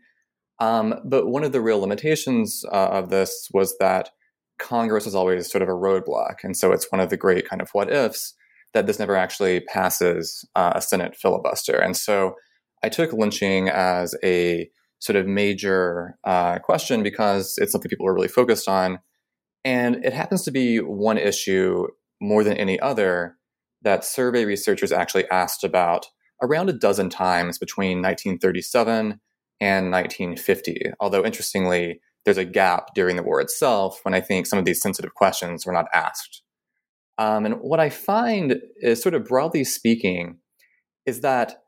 Um, 0.61 0.95
but 1.05 1.27
one 1.27 1.43
of 1.43 1.53
the 1.53 1.61
real 1.61 1.81
limitations 1.81 2.65
uh, 2.73 2.89
of 2.91 3.11
this 3.11 3.49
was 3.53 3.77
that 3.79 4.11
Congress 4.59 5.07
was 5.07 5.15
always 5.15 5.51
sort 5.51 5.63
of 5.63 5.69
a 5.69 5.73
roadblock. 5.73 6.45
And 6.45 6.57
so 6.57 6.71
it's 6.71 6.93
one 6.93 7.01
of 7.01 7.11
the 7.11 7.17
great 7.17 7.49
kind 7.49 7.61
of 7.61 7.71
what 7.73 7.91
ifs 7.93 8.35
that 8.73 8.87
this 8.87 9.01
never 9.01 9.17
actually 9.17 9.61
passes 9.61 10.49
uh, 10.55 10.73
a 10.77 10.83
Senate 10.83 11.17
filibuster. 11.17 11.77
And 11.77 11.97
so 11.97 12.35
I 12.85 12.89
took 12.89 13.13
lynching 13.13 13.69
as 13.69 14.15
a 14.23 14.71
sort 15.01 15.17
of 15.17 15.27
major 15.27 16.17
uh, 16.25 16.59
question 16.61 17.03
because 17.03 17.59
it's 17.59 17.73
something 17.73 17.89
people 17.89 18.07
are 18.07 18.15
really 18.15 18.29
focused 18.29 18.69
on. 18.69 19.01
And 19.65 20.05
it 20.05 20.13
happens 20.13 20.43
to 20.43 20.53
be 20.53 20.79
one 20.79 21.19
issue 21.19 21.89
more 22.21 22.45
than 22.45 22.57
any 22.57 22.79
other 22.79 23.37
that 23.83 24.05
survey 24.05 24.45
researchers 24.45 24.93
actually 24.93 25.29
asked 25.31 25.65
about 25.65 26.07
around 26.43 26.69
a 26.69 26.75
dozen 26.75 27.11
times 27.11 27.59
between 27.59 28.03
1937 28.03 29.21
and 29.61 29.91
1950. 29.91 30.93
Although, 31.01 31.25
interestingly, 31.25 32.01
there's 32.25 32.39
a 32.39 32.45
gap 32.45 32.95
during 32.95 33.17
the 33.17 33.23
war 33.23 33.41
itself 33.41 34.01
when 34.03 34.15
I 34.15 34.21
think 34.21 34.47
some 34.47 34.59
of 34.59 34.65
these 34.65 34.81
sensitive 34.81 35.15
questions 35.15 35.67
were 35.67 35.73
not 35.73 35.87
asked. 35.95 36.43
Um, 37.19 37.45
and 37.45 37.55
what 37.57 37.81
I 37.81 37.91
find 37.91 38.61
is 38.77 39.03
sort 39.03 39.15
of 39.15 39.25
broadly 39.25 39.65
speaking, 39.65 40.39
is 41.07 41.21
that 41.21 41.63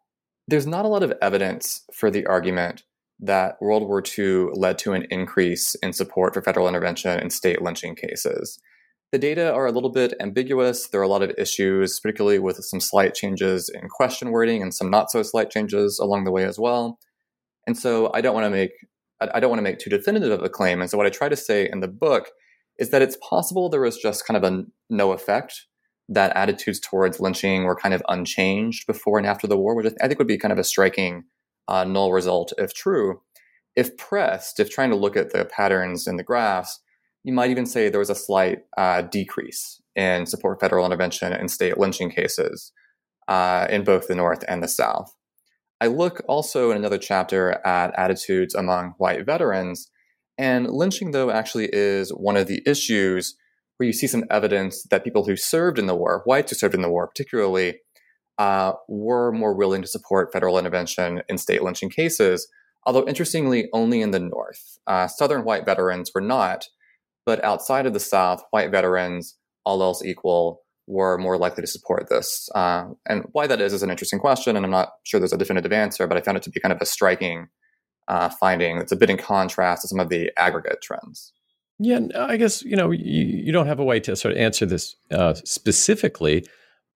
there's 0.48 0.66
not 0.66 0.84
a 0.84 0.88
lot 0.88 1.02
of 1.02 1.12
evidence 1.20 1.82
for 1.92 2.10
the 2.10 2.26
argument 2.26 2.84
that 3.20 3.56
World 3.60 3.86
War 3.86 4.02
II 4.18 4.48
led 4.54 4.78
to 4.78 4.92
an 4.92 5.06
increase 5.10 5.74
in 5.76 5.92
support 5.92 6.34
for 6.34 6.42
federal 6.42 6.68
intervention 6.68 7.20
in 7.20 7.30
state 7.30 7.62
lynching 7.62 7.94
cases. 7.94 8.58
The 9.12 9.18
data 9.18 9.52
are 9.52 9.66
a 9.66 9.72
little 9.72 9.90
bit 9.90 10.14
ambiguous. 10.20 10.88
There 10.88 11.00
are 11.00 11.04
a 11.04 11.08
lot 11.08 11.22
of 11.22 11.32
issues, 11.36 12.00
particularly 12.00 12.38
with 12.38 12.56
some 12.64 12.80
slight 12.80 13.14
changes 13.14 13.68
in 13.68 13.90
question 13.90 14.30
wording 14.30 14.62
and 14.62 14.72
some 14.72 14.90
not 14.90 15.10
so 15.10 15.22
slight 15.22 15.50
changes 15.50 15.98
along 15.98 16.24
the 16.24 16.30
way 16.30 16.44
as 16.44 16.58
well. 16.58 16.98
And 17.66 17.76
so 17.76 18.10
I 18.14 18.22
don't 18.22 18.34
want 18.34 18.46
to 18.46 18.50
make 18.50 18.70
I 19.20 19.38
don't 19.38 19.50
want 19.50 19.58
to 19.58 19.64
make 19.64 19.78
too 19.78 19.90
definitive 19.90 20.32
of 20.32 20.42
a 20.42 20.48
claim. 20.48 20.80
And 20.80 20.90
so 20.90 20.96
what 20.96 21.06
I 21.06 21.10
try 21.10 21.28
to 21.28 21.36
say 21.36 21.68
in 21.70 21.80
the 21.80 21.88
book 21.88 22.30
is 22.78 22.90
that 22.90 23.02
it's 23.02 23.18
possible 23.18 23.68
there 23.68 23.82
was 23.82 23.98
just 23.98 24.26
kind 24.26 24.42
of 24.42 24.50
a 24.50 24.64
no 24.90 25.12
effect 25.12 25.66
that 26.08 26.34
attitudes 26.34 26.80
towards 26.80 27.20
lynching 27.20 27.64
were 27.64 27.76
kind 27.76 27.94
of 27.94 28.02
unchanged 28.08 28.86
before 28.86 29.18
and 29.18 29.26
after 29.26 29.46
the 29.46 29.58
war, 29.58 29.76
which 29.76 29.92
I 30.02 30.08
think 30.08 30.18
would 30.18 30.26
be 30.26 30.38
kind 30.38 30.52
of 30.52 30.58
a 30.58 30.64
striking 30.64 31.24
uh, 31.68 31.84
null 31.84 32.12
result 32.12 32.52
if 32.58 32.74
true. 32.74 33.20
If 33.76 33.96
pressed, 33.96 34.58
if 34.58 34.70
trying 34.70 34.90
to 34.90 34.96
look 34.96 35.16
at 35.16 35.32
the 35.32 35.44
patterns 35.44 36.06
in 36.06 36.16
the 36.16 36.24
graphs, 36.24 36.80
you 37.24 37.32
might 37.32 37.50
even 37.50 37.66
say 37.66 37.88
there 37.88 37.98
was 37.98 38.10
a 38.10 38.14
slight 38.14 38.60
uh, 38.76 39.02
decrease 39.02 39.80
in 39.94 40.26
support 40.26 40.56
for 40.56 40.60
federal 40.60 40.86
intervention 40.86 41.32
in 41.32 41.48
state 41.48 41.78
lynching 41.78 42.10
cases 42.10 42.72
uh, 43.28 43.66
in 43.70 43.84
both 43.84 44.08
the 44.08 44.14
North 44.14 44.44
and 44.48 44.62
the 44.62 44.68
South. 44.68 45.14
I 45.80 45.86
look 45.86 46.22
also 46.28 46.70
in 46.70 46.76
another 46.76 46.98
chapter 46.98 47.60
at 47.66 47.92
attitudes 47.98 48.54
among 48.54 48.94
white 48.98 49.26
veterans 49.26 49.90
and 50.38 50.70
lynching, 50.70 51.10
though, 51.10 51.30
actually 51.30 51.68
is 51.72 52.10
one 52.10 52.36
of 52.36 52.46
the 52.46 52.62
issues 52.66 53.36
where 53.76 53.86
you 53.86 53.92
see 53.92 54.06
some 54.06 54.24
evidence 54.30 54.84
that 54.90 55.04
people 55.04 55.26
who 55.26 55.36
served 55.36 55.78
in 55.78 55.86
the 55.86 55.94
war, 55.94 56.22
whites 56.24 56.50
who 56.50 56.56
served 56.56 56.74
in 56.74 56.82
the 56.82 56.90
war 56.90 57.06
particularly, 57.06 57.80
uh, 58.38 58.72
were 58.88 59.30
more 59.32 59.54
willing 59.54 59.82
to 59.82 59.88
support 59.88 60.32
federal 60.32 60.58
intervention 60.58 61.22
in 61.28 61.36
state 61.36 61.62
lynching 61.62 61.90
cases, 61.90 62.48
although 62.86 63.06
interestingly, 63.06 63.68
only 63.72 64.00
in 64.00 64.10
the 64.10 64.20
North. 64.20 64.78
Uh, 64.86 65.06
Southern 65.06 65.44
white 65.44 65.66
veterans 65.66 66.10
were 66.14 66.20
not, 66.20 66.66
but 67.24 67.42
outside 67.44 67.86
of 67.86 67.92
the 67.92 68.00
South, 68.00 68.42
white 68.50 68.70
veterans, 68.70 69.36
all 69.64 69.82
else 69.82 70.04
equal, 70.04 70.62
were 70.86 71.16
more 71.18 71.38
likely 71.38 71.62
to 71.62 71.66
support 71.66 72.08
this. 72.08 72.48
Uh, 72.54 72.86
and 73.06 73.24
why 73.32 73.46
that 73.46 73.60
is 73.60 73.72
is 73.72 73.82
an 73.82 73.90
interesting 73.90 74.18
question, 74.18 74.56
and 74.56 74.64
I'm 74.64 74.70
not 74.70 74.92
sure 75.04 75.20
there's 75.20 75.32
a 75.32 75.38
definitive 75.38 75.72
answer, 75.72 76.06
but 76.06 76.16
I 76.16 76.20
found 76.20 76.36
it 76.36 76.42
to 76.44 76.50
be 76.50 76.60
kind 76.60 76.72
of 76.72 76.80
a 76.80 76.86
striking 76.86 77.48
uh, 78.08 78.28
finding 78.28 78.78
that's 78.78 78.92
a 78.92 78.96
bit 78.96 79.10
in 79.10 79.16
contrast 79.16 79.82
to 79.82 79.88
some 79.88 80.00
of 80.00 80.08
the 80.08 80.30
aggregate 80.36 80.82
trends. 80.82 81.32
Yeah, 81.78 82.00
I 82.16 82.36
guess 82.36 82.62
you 82.62 82.76
know 82.76 82.90
you, 82.90 83.24
you 83.24 83.52
don't 83.52 83.66
have 83.66 83.80
a 83.80 83.84
way 83.84 84.00
to 84.00 84.14
sort 84.14 84.32
of 84.32 84.38
answer 84.38 84.66
this 84.66 84.94
uh, 85.10 85.34
specifically, 85.34 86.46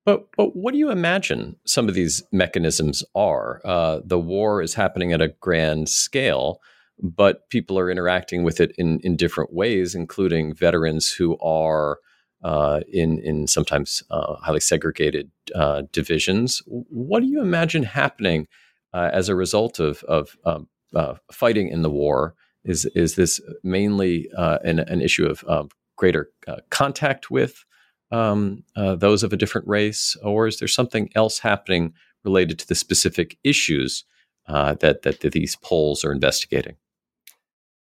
but 0.04 0.28
but 0.36 0.54
what 0.54 0.72
do 0.72 0.78
you 0.78 0.90
imagine 0.90 1.56
some 1.64 1.88
of 1.88 1.94
these 1.94 2.22
mechanisms 2.32 3.02
are? 3.14 3.60
Uh, 3.64 4.00
the 4.04 4.18
war 4.18 4.62
is 4.62 4.74
happening 4.74 5.12
at 5.12 5.22
a 5.22 5.34
grand 5.40 5.88
scale, 5.88 6.60
but 7.02 7.48
people 7.50 7.78
are 7.78 7.90
interacting 7.90 8.42
with 8.42 8.60
it 8.60 8.72
in 8.78 9.00
in 9.00 9.16
different 9.16 9.52
ways, 9.52 9.94
including 9.94 10.54
veterans 10.54 11.12
who 11.12 11.38
are 11.38 11.98
uh, 12.42 12.80
in 12.92 13.18
in 13.18 13.46
sometimes 13.46 14.02
uh, 14.10 14.34
highly 14.36 14.60
segregated 14.60 15.30
uh, 15.54 15.82
divisions. 15.92 16.62
What 16.66 17.20
do 17.20 17.26
you 17.26 17.40
imagine 17.40 17.82
happening 17.82 18.46
uh, 18.92 19.10
as 19.12 19.28
a 19.28 19.34
result 19.34 19.78
of 19.78 20.02
of 20.04 20.36
um, 20.44 20.68
uh, 20.94 21.14
fighting 21.32 21.68
in 21.68 21.82
the 21.82 21.90
war? 21.90 22.34
Is 22.64 22.84
is 22.94 23.14
this 23.14 23.40
mainly 23.62 24.28
uh, 24.36 24.58
an, 24.64 24.80
an 24.80 25.00
issue 25.00 25.26
of 25.26 25.72
greater 25.96 26.30
contact 26.70 27.30
with 27.30 27.64
um, 28.10 28.64
those 28.74 29.22
of 29.22 29.32
a 29.32 29.36
different 29.36 29.66
race, 29.68 30.16
or 30.22 30.46
is 30.46 30.58
there 30.58 30.68
something 30.68 31.10
else 31.14 31.38
happening 31.38 31.94
related 32.24 32.58
to 32.58 32.68
the 32.68 32.74
specific 32.74 33.38
issues 33.44 34.04
that, 34.48 35.02
that 35.02 35.20
that 35.20 35.32
these 35.32 35.56
polls 35.56 36.04
are 36.04 36.12
investigating? 36.12 36.76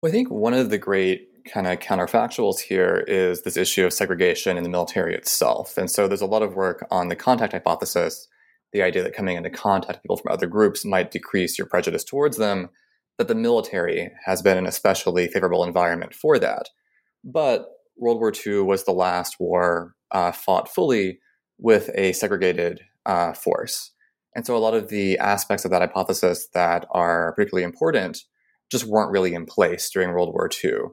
Well, 0.00 0.10
I 0.10 0.12
think 0.12 0.30
one 0.30 0.54
of 0.54 0.70
the 0.70 0.78
great 0.78 1.28
kind 1.52 1.66
of 1.66 1.80
counterfactuals 1.80 2.60
here 2.60 3.04
is 3.08 3.42
this 3.42 3.56
issue 3.56 3.84
of 3.84 3.92
segregation 3.92 4.56
in 4.56 4.62
the 4.62 4.68
military 4.68 5.12
itself. 5.12 5.76
And 5.76 5.90
so 5.90 6.06
there's 6.06 6.20
a 6.20 6.26
lot 6.26 6.42
of 6.42 6.54
work 6.54 6.86
on 6.90 7.08
the 7.08 7.16
contact 7.16 7.52
hypothesis, 7.52 8.28
the 8.72 8.82
idea 8.82 9.02
that 9.02 9.14
coming 9.14 9.36
into 9.36 9.50
contact 9.50 9.96
with 9.96 10.02
people 10.02 10.18
from 10.18 10.32
other 10.32 10.46
groups 10.46 10.84
might 10.84 11.10
decrease 11.10 11.58
your 11.58 11.66
prejudice 11.66 12.04
towards 12.04 12.36
them, 12.36 12.68
that 13.16 13.26
the 13.26 13.34
military 13.34 14.12
has 14.24 14.40
been 14.40 14.56
an 14.56 14.66
especially 14.66 15.26
favorable 15.26 15.64
environment 15.64 16.14
for 16.14 16.38
that. 16.38 16.68
But 17.24 17.66
World 17.96 18.20
War 18.20 18.32
II 18.32 18.60
was 18.60 18.84
the 18.84 18.92
last 18.92 19.40
war 19.40 19.96
uh, 20.12 20.30
fought 20.30 20.72
fully 20.72 21.18
with 21.58 21.90
a 21.96 22.12
segregated 22.12 22.82
uh, 23.04 23.32
force. 23.32 23.90
And 24.36 24.46
so 24.46 24.56
a 24.56 24.58
lot 24.58 24.74
of 24.74 24.90
the 24.90 25.18
aspects 25.18 25.64
of 25.64 25.72
that 25.72 25.82
hypothesis 25.82 26.46
that 26.54 26.86
are 26.92 27.32
particularly 27.32 27.64
important 27.64 28.22
just 28.70 28.84
weren't 28.84 29.10
really 29.10 29.34
in 29.34 29.46
place 29.46 29.90
during 29.90 30.10
World 30.10 30.32
War 30.32 30.48
II. 30.64 30.90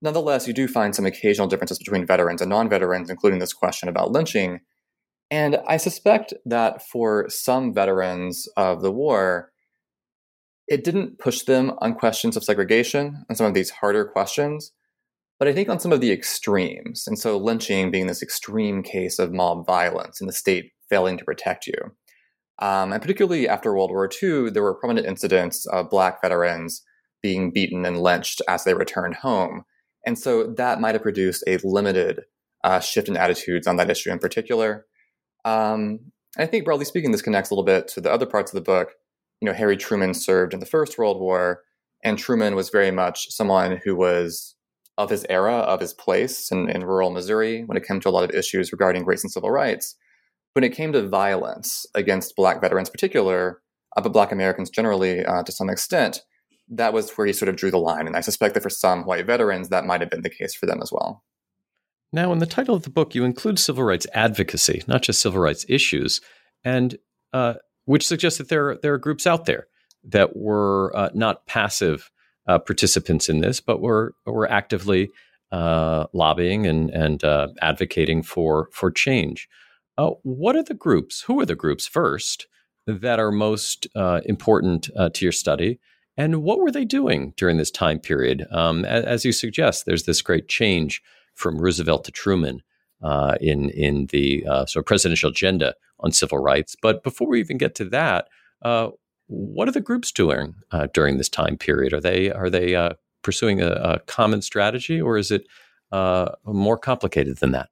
Nonetheless, 0.00 0.46
you 0.46 0.52
do 0.52 0.68
find 0.68 0.94
some 0.94 1.06
occasional 1.06 1.48
differences 1.48 1.78
between 1.78 2.06
veterans 2.06 2.40
and 2.40 2.50
non 2.50 2.68
veterans, 2.68 3.10
including 3.10 3.40
this 3.40 3.52
question 3.52 3.88
about 3.88 4.12
lynching. 4.12 4.60
And 5.30 5.58
I 5.66 5.76
suspect 5.76 6.32
that 6.46 6.86
for 6.86 7.28
some 7.28 7.74
veterans 7.74 8.48
of 8.56 8.80
the 8.80 8.92
war, 8.92 9.52
it 10.68 10.84
didn't 10.84 11.18
push 11.18 11.42
them 11.42 11.72
on 11.78 11.94
questions 11.94 12.36
of 12.36 12.44
segregation 12.44 13.24
and 13.28 13.36
some 13.36 13.46
of 13.46 13.54
these 13.54 13.70
harder 13.70 14.04
questions, 14.04 14.72
but 15.38 15.48
I 15.48 15.52
think 15.52 15.68
on 15.68 15.80
some 15.80 15.92
of 15.92 16.00
the 16.00 16.12
extremes. 16.12 17.06
And 17.06 17.18
so, 17.18 17.36
lynching 17.36 17.90
being 17.90 18.06
this 18.06 18.22
extreme 18.22 18.82
case 18.82 19.18
of 19.18 19.32
mob 19.32 19.66
violence 19.66 20.20
and 20.20 20.28
the 20.28 20.34
state 20.34 20.72
failing 20.88 21.18
to 21.18 21.24
protect 21.24 21.66
you. 21.66 21.78
Um, 22.60 22.92
and 22.92 23.00
particularly 23.00 23.48
after 23.48 23.72
World 23.72 23.90
War 23.90 24.08
II, 24.22 24.50
there 24.50 24.62
were 24.62 24.74
prominent 24.74 25.06
incidents 25.06 25.66
of 25.66 25.90
Black 25.90 26.20
veterans 26.20 26.82
being 27.22 27.50
beaten 27.50 27.84
and 27.84 28.00
lynched 28.00 28.42
as 28.48 28.64
they 28.64 28.74
returned 28.74 29.16
home. 29.16 29.64
And 30.06 30.18
so 30.18 30.46
that 30.56 30.80
might 30.80 30.94
have 30.94 31.02
produced 31.02 31.44
a 31.46 31.58
limited 31.64 32.22
uh, 32.64 32.80
shift 32.80 33.08
in 33.08 33.16
attitudes 33.16 33.66
on 33.66 33.76
that 33.76 33.90
issue 33.90 34.10
in 34.10 34.18
particular. 34.18 34.86
Um, 35.44 36.12
I 36.36 36.46
think, 36.46 36.64
broadly 36.64 36.84
speaking, 36.84 37.10
this 37.10 37.22
connects 37.22 37.50
a 37.50 37.54
little 37.54 37.64
bit 37.64 37.88
to 37.88 38.00
the 38.00 38.12
other 38.12 38.26
parts 38.26 38.52
of 38.52 38.54
the 38.54 38.60
book. 38.60 38.92
You 39.40 39.46
know, 39.46 39.54
Harry 39.54 39.76
Truman 39.76 40.14
served 40.14 40.54
in 40.54 40.60
the 40.60 40.66
First 40.66 40.98
World 40.98 41.20
War, 41.20 41.62
and 42.04 42.18
Truman 42.18 42.54
was 42.54 42.70
very 42.70 42.90
much 42.90 43.30
someone 43.30 43.80
who 43.84 43.96
was 43.96 44.56
of 44.98 45.10
his 45.10 45.24
era, 45.30 45.54
of 45.54 45.80
his 45.80 45.94
place 45.94 46.50
in, 46.50 46.68
in 46.68 46.84
rural 46.84 47.10
Missouri 47.10 47.62
when 47.64 47.76
it 47.76 47.86
came 47.86 48.00
to 48.00 48.08
a 48.08 48.10
lot 48.10 48.24
of 48.24 48.34
issues 48.34 48.72
regarding 48.72 49.04
race 49.04 49.22
and 49.22 49.32
civil 49.32 49.50
rights. 49.50 49.94
When 50.54 50.64
it 50.64 50.74
came 50.74 50.92
to 50.92 51.08
violence 51.08 51.86
against 51.94 52.34
Black 52.34 52.60
veterans, 52.60 52.90
particular, 52.90 53.62
uh, 53.96 54.00
but 54.00 54.12
Black 54.12 54.32
Americans 54.32 54.70
generally 54.70 55.24
uh, 55.24 55.44
to 55.44 55.52
some 55.52 55.70
extent, 55.70 56.22
that 56.70 56.92
was 56.92 57.10
where 57.12 57.26
he 57.26 57.32
sort 57.32 57.48
of 57.48 57.56
drew 57.56 57.70
the 57.70 57.78
line. 57.78 58.06
And 58.06 58.16
I 58.16 58.20
suspect 58.20 58.54
that 58.54 58.62
for 58.62 58.70
some 58.70 59.04
white 59.04 59.26
veterans, 59.26 59.68
that 59.68 59.86
might 59.86 60.00
have 60.00 60.10
been 60.10 60.22
the 60.22 60.30
case 60.30 60.54
for 60.54 60.66
them 60.66 60.80
as 60.82 60.92
well. 60.92 61.22
Now, 62.12 62.32
in 62.32 62.38
the 62.38 62.46
title 62.46 62.74
of 62.74 62.82
the 62.82 62.90
book, 62.90 63.14
you 63.14 63.24
include 63.24 63.58
civil 63.58 63.84
rights 63.84 64.06
advocacy, 64.14 64.82
not 64.86 65.02
just 65.02 65.20
civil 65.20 65.40
rights 65.40 65.66
issues, 65.68 66.20
and 66.64 66.96
uh, 67.32 67.54
which 67.84 68.06
suggests 68.06 68.38
that 68.38 68.48
there 68.48 68.70
are, 68.70 68.78
there 68.82 68.94
are 68.94 68.98
groups 68.98 69.26
out 69.26 69.44
there 69.44 69.66
that 70.04 70.36
were 70.36 70.96
uh, 70.96 71.10
not 71.14 71.46
passive 71.46 72.10
uh, 72.46 72.58
participants 72.58 73.28
in 73.28 73.40
this, 73.40 73.60
but 73.60 73.82
were 73.82 74.14
were 74.24 74.50
actively 74.50 75.10
uh, 75.52 76.06
lobbying 76.14 76.66
and 76.66 76.90
and 76.90 77.24
uh, 77.24 77.48
advocating 77.60 78.22
for 78.22 78.68
for 78.72 78.90
change. 78.90 79.48
Uh, 79.98 80.10
what 80.22 80.56
are 80.56 80.62
the 80.62 80.74
groups? 80.74 81.22
Who 81.22 81.40
are 81.40 81.46
the 81.46 81.54
groups 81.54 81.86
first 81.86 82.46
that 82.86 83.18
are 83.18 83.32
most 83.32 83.86
important 83.94 84.84
to 84.84 85.24
your 85.24 85.32
study? 85.32 85.78
And 86.18 86.42
what 86.42 86.58
were 86.58 86.72
they 86.72 86.84
doing 86.84 87.32
during 87.36 87.56
this 87.58 87.70
time 87.70 88.00
period? 88.00 88.44
Um, 88.50 88.84
as, 88.84 89.04
as, 89.04 89.24
you 89.24 89.30
suggest, 89.30 89.86
there's 89.86 90.02
this 90.02 90.20
great 90.20 90.48
change 90.48 91.00
from 91.34 91.58
Roosevelt 91.58 92.04
to 92.04 92.10
Truman 92.10 92.60
uh, 93.02 93.36
in 93.40 93.70
in 93.70 94.06
the 94.06 94.44
uh, 94.46 94.66
sort 94.66 94.82
of 94.82 94.86
presidential 94.86 95.30
agenda 95.30 95.76
on 96.00 96.10
civil 96.10 96.38
rights. 96.38 96.76
But 96.82 97.04
before 97.04 97.28
we 97.28 97.38
even 97.38 97.56
get 97.56 97.76
to 97.76 97.84
that, 97.90 98.28
uh, 98.62 98.88
what 99.28 99.68
are 99.68 99.72
the 99.72 99.80
groups 99.80 100.10
doing 100.10 100.56
uh, 100.72 100.88
during 100.92 101.18
this 101.18 101.28
time 101.28 101.56
period? 101.56 101.92
Are 101.92 102.00
they 102.00 102.32
are 102.32 102.50
they 102.50 102.74
uh, 102.74 102.94
pursuing 103.22 103.62
a, 103.62 103.68
a, 103.68 103.98
common 104.00 104.42
strategy, 104.42 105.00
or 105.00 105.18
is 105.18 105.30
it 105.30 105.46
uh, 105.92 106.32
more 106.44 106.76
complicated 106.76 107.36
than 107.36 107.52
that? 107.52 107.68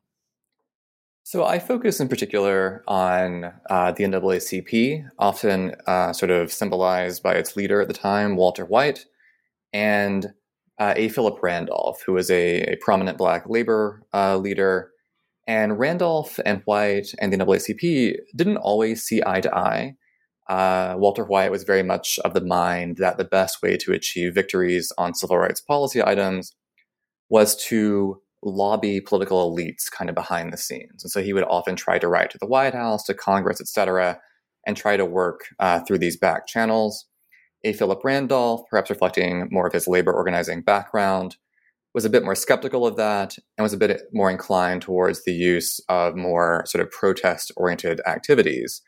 So 1.26 1.45
I 1.45 1.59
focus 1.59 1.99
in 1.99 2.06
particular 2.06 2.85
on 2.87 3.52
uh, 3.68 3.90
the 3.90 4.04
NAACP, 4.04 5.11
often 5.18 5.75
uh, 5.88 6.12
sort 6.12 6.30
of 6.30 6.52
symbolized 6.52 7.21
by 7.21 7.35
its 7.35 7.56
leader 7.56 7.80
at 7.80 7.88
the 7.88 7.95
time, 7.95 8.37
Walter 8.37 8.64
White, 8.64 9.06
and 9.73 10.33
uh, 10.78 10.95
A. 10.95 11.09
Philip 11.09 11.42
Randolph, 11.42 12.00
who 12.06 12.12
was 12.12 12.30
a, 12.30 12.61
a 12.61 12.76
prominent 12.76 13.18
Black 13.18 13.49
labor 13.49 14.04
uh, 14.14 14.37
leader. 14.37 14.92
And 15.49 15.80
Randolph 15.80 16.38
and 16.47 16.62
White 16.64 17.12
and 17.18 17.33
the 17.33 17.38
NAACP 17.38 18.18
didn't 18.37 18.59
always 18.59 19.02
see 19.02 19.21
eye 19.26 19.40
to 19.40 19.52
eye. 19.52 19.97
Uh, 20.49 20.95
Walter 20.97 21.25
White 21.25 21.50
was 21.50 21.64
very 21.64 21.83
much 21.83 22.21
of 22.21 22.35
the 22.35 22.40
mind 22.40 22.99
that 22.99 23.18
the 23.18 23.25
best 23.25 23.62
way 23.62 23.76
to 23.78 23.92
achieve 23.92 24.33
victories 24.33 24.92
on 24.97 25.12
civil 25.12 25.38
rights 25.38 25.61
policy 25.61 26.00
items 26.00 26.54
was 27.28 27.56
to 27.64 28.23
lobby 28.43 29.00
political 29.00 29.50
elites 29.50 29.90
kind 29.90 30.09
of 30.09 30.14
behind 30.14 30.52
the 30.52 30.59
scenes. 30.59 31.02
And 31.02 31.11
so 31.11 31.23
he 31.23 31.33
would 31.33 31.45
often 31.45 31.76
try 31.76 31.99
to 31.99 32.09
write 32.09 32.31
to 32.31 32.38
the 32.38 32.47
White 32.47 32.75
House, 32.75 33.05
to 33.05 33.14
Congress, 33.14 33.61
et 33.61 33.69
cetera, 33.69 34.21
and 34.66 34.76
try 34.76 34.97
to 34.97 35.05
work 35.05 35.40
uh, 35.59 35.81
through 35.81 35.99
these 35.99 36.16
back 36.16 36.47
channels. 36.47 37.07
A. 37.64 37.73
Philip 37.73 38.05
Randolph, 38.05 38.62
perhaps 38.71 38.90
reflecting 38.90 39.49
more 39.50 39.66
of 39.66 39.73
his 39.73 39.88
labor 39.88 40.12
organizing 40.12 40.62
background, 40.62 41.37
was 41.95 42.05
a 42.05 42.11
bit 42.11 42.25
more 42.25 42.35
skeptical 42.35 42.87
of 42.87 42.97
that 42.97 43.38
and 43.57 43.62
was 43.62 43.73
a 43.73 43.78
bit 43.78 44.02
more 44.12 44.31
inclined 44.31 44.83
towards 44.83 45.25
the 45.25 45.33
use 45.33 45.81
of 45.88 46.14
more 46.14 46.62
sort 46.66 46.85
of 46.85 46.90
protest 46.90 47.50
oriented 47.57 48.00
activities. 48.07 48.83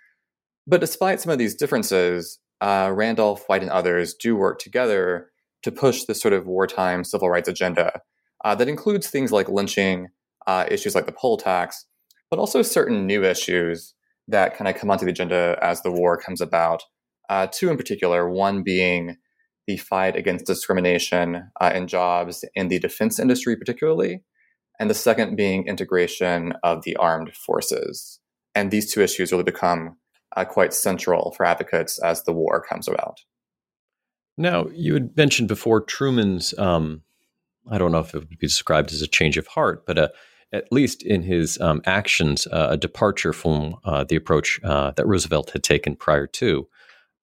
But 0.66 0.80
despite 0.80 1.20
some 1.20 1.32
of 1.32 1.38
these 1.38 1.54
differences, 1.54 2.38
uh, 2.60 2.92
Randolph, 2.94 3.44
White, 3.46 3.62
and 3.62 3.70
others 3.70 4.14
do 4.14 4.36
work 4.36 4.58
together 4.58 5.30
to 5.62 5.72
push 5.72 6.04
this 6.04 6.20
sort 6.20 6.34
of 6.34 6.46
wartime 6.46 7.02
civil 7.02 7.30
rights 7.30 7.48
agenda 7.48 8.02
uh, 8.44 8.54
that 8.54 8.68
includes 8.68 9.08
things 9.08 9.32
like 9.32 9.48
lynching, 9.48 10.08
uh, 10.46 10.64
issues 10.70 10.94
like 10.94 11.06
the 11.06 11.12
poll 11.12 11.36
tax, 11.36 11.86
but 12.30 12.38
also 12.38 12.62
certain 12.62 13.06
new 13.06 13.24
issues 13.24 13.94
that 14.28 14.56
kind 14.56 14.68
of 14.68 14.76
come 14.76 14.90
onto 14.90 15.04
the 15.04 15.10
agenda 15.10 15.58
as 15.62 15.82
the 15.82 15.90
war 15.90 16.16
comes 16.16 16.40
about. 16.40 16.82
Uh, 17.28 17.46
two 17.50 17.70
in 17.70 17.76
particular, 17.76 18.28
one 18.28 18.62
being 18.62 19.16
the 19.66 19.76
fight 19.76 20.16
against 20.16 20.46
discrimination 20.46 21.50
uh, 21.60 21.72
in 21.74 21.86
jobs 21.86 22.44
in 22.54 22.68
the 22.68 22.78
defense 22.78 23.18
industry, 23.18 23.56
particularly, 23.56 24.22
and 24.80 24.88
the 24.88 24.94
second 24.94 25.36
being 25.36 25.66
integration 25.66 26.54
of 26.62 26.84
the 26.84 26.96
armed 26.96 27.34
forces. 27.34 28.20
And 28.54 28.70
these 28.70 28.92
two 28.92 29.02
issues 29.02 29.30
really 29.30 29.44
become 29.44 29.96
uh, 30.36 30.44
quite 30.44 30.72
central 30.72 31.32
for 31.36 31.44
advocates 31.44 31.98
as 32.02 32.24
the 32.24 32.32
war 32.32 32.64
comes 32.66 32.88
about. 32.88 33.20
Now, 34.36 34.66
you 34.72 34.94
had 34.94 35.16
mentioned 35.16 35.48
before 35.48 35.80
Truman's 35.80 36.56
um, 36.58 37.02
I 37.70 37.78
don't 37.78 37.92
know 37.92 38.00
if 38.00 38.14
it 38.14 38.18
would 38.18 38.28
be 38.28 38.36
described 38.36 38.92
as 38.92 39.02
a 39.02 39.06
change 39.06 39.36
of 39.36 39.46
heart, 39.46 39.86
but 39.86 39.98
a, 39.98 40.04
uh, 40.04 40.08
at 40.52 40.72
least 40.72 41.02
in 41.02 41.22
his 41.22 41.60
um, 41.60 41.82
actions, 41.84 42.46
uh, 42.46 42.68
a 42.70 42.76
departure 42.76 43.34
from 43.34 43.76
uh, 43.84 44.04
the 44.04 44.16
approach 44.16 44.58
uh, 44.64 44.92
that 44.92 45.06
Roosevelt 45.06 45.50
had 45.50 45.62
taken 45.62 45.94
prior 45.94 46.26
to. 46.26 46.66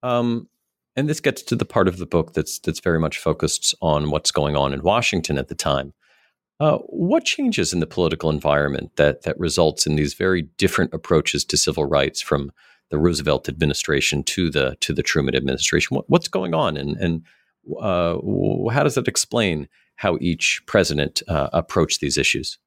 Um, 0.04 0.48
and 0.96 1.10
this 1.10 1.20
gets 1.20 1.42
to 1.44 1.56
the 1.56 1.66
part 1.66 1.88
of 1.88 1.98
the 1.98 2.06
book 2.06 2.34
that's 2.34 2.60
that's 2.60 2.80
very 2.80 3.00
much 3.00 3.18
focused 3.18 3.76
on 3.82 4.12
what's 4.12 4.32
going 4.32 4.56
on 4.56 4.74
in 4.74 4.82
Washington 4.82 5.38
at 5.38 5.48
the 5.48 5.56
time. 5.56 5.94
Uh, 6.60 6.78
what 6.88 7.26
changes 7.26 7.74
in 7.74 7.82
the 7.82 7.88
political 7.88 8.30
environment 8.30 8.96
that 8.96 9.24
that 9.24 9.38
results 9.40 9.86
in 9.86 9.96
these 9.96 10.14
very 10.14 10.44
different 10.58 10.94
approaches 10.94 11.44
to 11.46 11.58
civil 11.58 11.86
rights 11.86 12.22
from 12.22 12.52
the 12.92 12.98
Roosevelt 12.98 13.50
administration 13.50 14.24
to 14.24 14.50
the 14.50 14.78
to 14.80 14.94
the 14.94 15.04
Truman 15.04 15.36
administration? 15.36 15.96
What, 15.96 16.10
what's 16.10 16.30
going 16.30 16.54
on, 16.54 16.78
and 16.78 16.96
and 16.98 17.24
uh, 17.82 18.18
how 18.72 18.84
does 18.84 18.96
that 18.96 19.08
explain 19.08 19.68
how 19.98 20.18
each 20.20 20.62
president 20.68 21.22
uh, 21.28 21.50
approached 21.54 22.02
these 22.02 22.18
issues? 22.18 22.58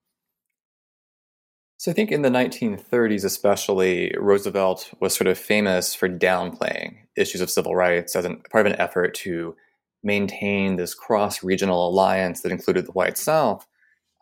So 1.78 1.92
I 1.92 1.94
think 1.94 2.10
in 2.10 2.22
the 2.22 2.28
1930s, 2.28 3.24
especially, 3.24 4.12
Roosevelt 4.18 4.90
was 5.00 5.14
sort 5.14 5.28
of 5.28 5.38
famous 5.38 5.94
for 5.94 6.08
downplaying 6.08 6.96
issues 7.16 7.40
of 7.40 7.50
civil 7.50 7.76
rights 7.76 8.16
as 8.16 8.24
an, 8.24 8.42
part 8.50 8.66
of 8.66 8.72
an 8.72 8.80
effort 8.80 9.14
to 9.14 9.54
maintain 10.02 10.76
this 10.76 10.94
cross-regional 10.94 11.88
alliance 11.88 12.40
that 12.40 12.50
included 12.50 12.86
the 12.86 12.92
white 12.92 13.16
South 13.16 13.66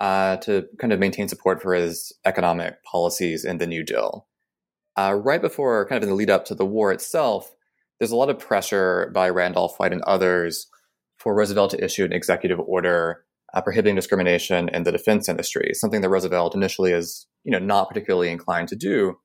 uh, 0.01 0.37
to 0.39 0.67
kind 0.79 0.93
of 0.93 1.01
maintain 1.01 1.29
support 1.29 1.63
for 1.63 1.75
his 1.75 2.13
economic 2.27 2.83
policies 2.85 3.45
in 3.45 3.57
the 3.57 3.67
New 3.67 3.83
Deal. 3.83 4.27
Uh, 4.99 5.15
right 5.15 5.41
before, 5.41 5.87
kind 5.87 5.97
of 5.97 6.03
in 6.03 6.09
the 6.11 6.15
lead 6.15 6.31
up 6.31 6.45
to 6.47 6.55
the 6.55 6.67
war 6.67 6.93
itself, 6.93 7.55
there's 7.99 8.11
a 8.11 8.17
lot 8.17 8.29
of 8.29 8.39
pressure 8.39 9.11
by 9.15 9.31
Randolph 9.31 9.79
White 9.79 9.93
and 9.93 10.03
others 10.03 10.67
for 11.27 11.35
Roosevelt 11.35 11.73
to 11.73 11.85
issue 11.85 12.05
an 12.05 12.13
executive 12.13 12.61
order 12.61 13.25
uh, 13.53 13.61
prohibiting 13.61 13.97
discrimination 13.97 14.69
in 14.69 14.85
the 14.85 14.93
defense 14.93 15.29
industry, 15.29 15.73
something 15.75 16.01
that 16.01 16.09
Roosevelt 16.09 16.55
initially 16.55 16.93
is, 16.93 17.27
you 17.43 17.51
know, 17.51 17.59
not 17.59 17.89
particularly 17.89 18.31
inclined 18.31 18.69
to 18.69 18.77
do. 18.77 19.17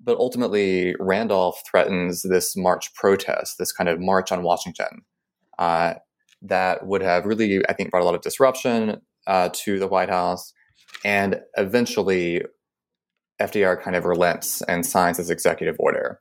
But 0.00 0.18
ultimately, 0.18 0.96
Randolph 0.98 1.62
threatens 1.64 2.22
this 2.22 2.56
March 2.56 2.92
protest, 2.94 3.54
this 3.56 3.70
kind 3.70 3.88
of 3.88 4.00
march 4.00 4.32
on 4.32 4.42
Washington, 4.42 5.02
uh, 5.60 5.94
that 6.42 6.84
would 6.84 7.02
have 7.02 7.24
really, 7.24 7.62
I 7.68 7.72
think, 7.72 7.92
brought 7.92 8.02
a 8.02 8.04
lot 8.04 8.16
of 8.16 8.22
disruption 8.22 9.00
uh, 9.28 9.50
to 9.52 9.78
the 9.78 9.86
White 9.86 10.10
House. 10.10 10.52
And 11.04 11.40
eventually, 11.56 12.42
FDR 13.40 13.80
kind 13.80 13.94
of 13.94 14.06
relents 14.06 14.60
and 14.62 14.84
signs 14.84 15.18
this 15.18 15.30
executive 15.30 15.76
order. 15.78 16.18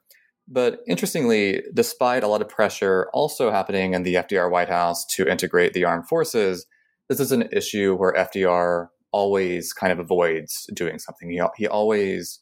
But 0.47 0.79
interestingly, 0.87 1.63
despite 1.73 2.23
a 2.23 2.27
lot 2.27 2.41
of 2.41 2.47
pressure 2.47 3.09
also 3.13 3.51
happening 3.51 3.93
in 3.93 4.03
the 4.03 4.15
FDR 4.15 4.49
White 4.49 4.69
House 4.69 5.05
to 5.15 5.29
integrate 5.29 5.73
the 5.73 5.83
armed 5.83 6.07
forces, 6.07 6.65
this 7.09 7.19
is 7.19 7.31
an 7.31 7.49
issue 7.51 7.95
where 7.95 8.13
FDR 8.13 8.87
always 9.11 9.73
kind 9.73 9.91
of 9.91 9.99
avoids 9.99 10.69
doing 10.73 10.99
something. 10.99 11.29
He, 11.29 11.41
he 11.57 11.67
always 11.67 12.39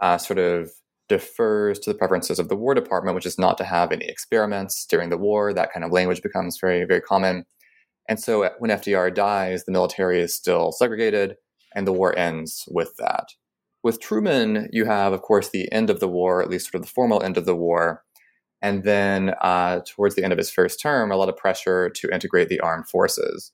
uh, 0.00 0.18
sort 0.18 0.38
of 0.38 0.70
defers 1.08 1.78
to 1.80 1.92
the 1.92 1.98
preferences 1.98 2.38
of 2.38 2.48
the 2.48 2.56
War 2.56 2.74
Department, 2.74 3.14
which 3.14 3.26
is 3.26 3.38
not 3.38 3.56
to 3.58 3.64
have 3.64 3.92
any 3.92 4.06
experiments 4.06 4.86
during 4.86 5.08
the 5.08 5.16
war. 5.16 5.52
That 5.52 5.72
kind 5.72 5.84
of 5.84 5.92
language 5.92 6.22
becomes 6.22 6.58
very, 6.60 6.84
very 6.84 7.00
common. 7.00 7.46
And 8.08 8.20
so 8.20 8.44
uh, 8.44 8.50
when 8.58 8.70
FDR 8.70 9.14
dies, 9.14 9.64
the 9.64 9.72
military 9.72 10.20
is 10.20 10.34
still 10.34 10.72
segregated, 10.72 11.36
and 11.74 11.86
the 11.86 11.92
war 11.92 12.16
ends 12.16 12.64
with 12.68 12.94
that. 12.98 13.28
With 13.82 14.00
Truman, 14.00 14.68
you 14.72 14.84
have, 14.86 15.12
of 15.12 15.22
course, 15.22 15.50
the 15.50 15.70
end 15.72 15.90
of 15.90 16.00
the 16.00 16.08
war, 16.08 16.42
at 16.42 16.50
least 16.50 16.70
sort 16.70 16.80
of 16.80 16.82
the 16.82 16.92
formal 16.92 17.22
end 17.22 17.36
of 17.36 17.46
the 17.46 17.54
war. 17.54 18.04
And 18.60 18.82
then 18.82 19.34
uh, 19.40 19.80
towards 19.86 20.16
the 20.16 20.24
end 20.24 20.32
of 20.32 20.38
his 20.38 20.50
first 20.50 20.80
term, 20.80 21.12
a 21.12 21.16
lot 21.16 21.28
of 21.28 21.36
pressure 21.36 21.90
to 21.90 22.10
integrate 22.12 22.48
the 22.48 22.60
armed 22.60 22.88
forces. 22.88 23.52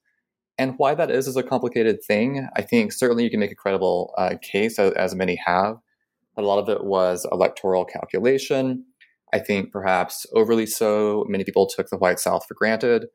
And 0.56 0.74
why 0.78 0.94
that 0.94 1.10
is 1.10 1.28
is 1.28 1.36
a 1.36 1.42
complicated 1.42 2.02
thing. 2.02 2.48
I 2.56 2.62
think 2.62 2.92
certainly 2.92 3.24
you 3.24 3.30
can 3.30 3.40
make 3.40 3.52
a 3.52 3.56
credible 3.56 4.14
uh, 4.16 4.36
case, 4.40 4.78
as, 4.78 4.92
as 4.92 5.14
many 5.14 5.38
have, 5.44 5.76
but 6.34 6.44
a 6.44 6.48
lot 6.48 6.58
of 6.58 6.68
it 6.68 6.84
was 6.84 7.26
electoral 7.30 7.84
calculation. 7.84 8.84
I 9.32 9.40
think 9.40 9.72
perhaps 9.72 10.26
overly 10.32 10.64
so. 10.64 11.26
Many 11.28 11.44
people 11.44 11.66
took 11.66 11.90
the 11.90 11.98
white 11.98 12.20
South 12.20 12.46
for 12.46 12.54
granted. 12.54 13.06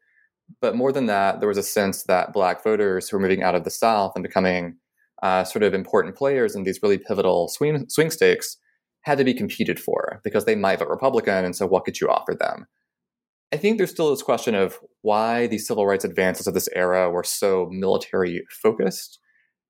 But 0.62 0.76
more 0.76 0.92
than 0.92 1.06
that, 1.06 1.40
there 1.40 1.48
was 1.48 1.58
a 1.58 1.64
sense 1.64 2.04
that 2.04 2.34
black 2.34 2.64
voters 2.64 3.08
who 3.08 3.18
were 3.18 3.22
moving 3.22 3.44
out 3.44 3.56
of 3.56 3.64
the 3.64 3.72
South 3.72 4.14
and 4.16 4.24
becoming 4.24 4.76
uh, 5.24 5.44
sort 5.44 5.64
of 5.64 5.74
important 5.74 6.16
players 6.16 6.56
in 6.56 6.64
these 6.64 6.80
really 6.82 6.98
pivotal 6.98 7.48
swing, 7.48 7.86
swing 7.90 8.12
states 8.12 8.58
had 9.02 9.18
to 9.18 9.24
be 9.24 9.34
competed 9.34 9.80
for 9.80 10.20
because 10.24 10.46
they 10.46 10.56
might 10.56 10.80
vote 10.80 10.90
Republican. 10.90 11.46
And 11.46 11.56
so, 11.56 11.66
what 11.66 11.86
could 11.86 12.00
you 12.00 12.10
offer 12.10 12.36
them? 12.36 12.66
I 13.52 13.58
think 13.58 13.78
there's 13.78 13.92
still 13.92 14.12
this 14.12 14.22
question 14.22 14.54
of 14.54 14.80
why 15.02 15.48
the 15.48 15.58
civil 15.58 15.88
rights 15.88 16.06
advances 16.06 16.46
of 16.46 16.54
this 16.54 16.70
era 16.76 17.10
were 17.10 17.24
so 17.24 17.68
military 17.72 18.44
focused. 18.50 19.20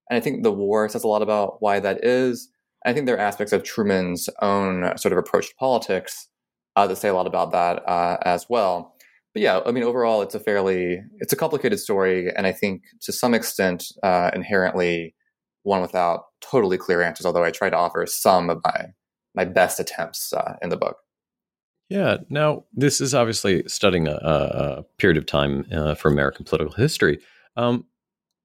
And 0.09 0.17
I 0.17 0.19
think 0.19 0.43
the 0.43 0.51
war 0.51 0.89
says 0.89 1.03
a 1.03 1.07
lot 1.07 1.21
about 1.21 1.57
why 1.61 1.79
that 1.79 2.03
is. 2.03 2.49
I 2.85 2.93
think 2.93 3.05
there 3.05 3.15
are 3.15 3.19
aspects 3.19 3.53
of 3.53 3.63
Truman's 3.63 4.29
own 4.41 4.97
sort 4.97 5.13
of 5.13 5.17
approach 5.17 5.49
to 5.49 5.55
politics 5.55 6.27
uh, 6.75 6.87
that 6.87 6.97
say 6.97 7.09
a 7.09 7.13
lot 7.13 7.27
about 7.27 7.51
that 7.51 7.87
uh, 7.87 8.17
as 8.23 8.47
well. 8.49 8.95
But 9.33 9.43
yeah, 9.43 9.59
I 9.65 9.71
mean, 9.71 9.83
overall, 9.83 10.21
it's 10.21 10.35
a 10.35 10.39
fairly 10.39 11.01
it's 11.19 11.33
a 11.33 11.35
complicated 11.35 11.79
story, 11.79 12.31
and 12.35 12.47
I 12.47 12.51
think 12.51 12.83
to 13.01 13.11
some 13.11 13.33
extent 13.33 13.85
uh, 14.01 14.31
inherently 14.33 15.13
one 15.63 15.81
without 15.81 16.25
totally 16.41 16.77
clear 16.77 17.01
answers. 17.01 17.25
Although 17.25 17.43
I 17.43 17.51
try 17.51 17.69
to 17.69 17.77
offer 17.77 18.05
some 18.05 18.49
of 18.49 18.61
my 18.63 18.87
my 19.35 19.45
best 19.45 19.79
attempts 19.79 20.33
uh, 20.33 20.55
in 20.61 20.69
the 20.69 20.77
book. 20.77 20.97
Yeah. 21.89 22.17
Now, 22.29 22.65
this 22.73 23.01
is 23.01 23.15
obviously 23.15 23.63
studying 23.67 24.07
a, 24.07 24.13
a 24.13 24.83
period 24.97 25.17
of 25.17 25.25
time 25.25 25.65
uh, 25.71 25.95
for 25.95 26.09
American 26.09 26.45
political 26.45 26.73
history. 26.73 27.19
Um, 27.55 27.85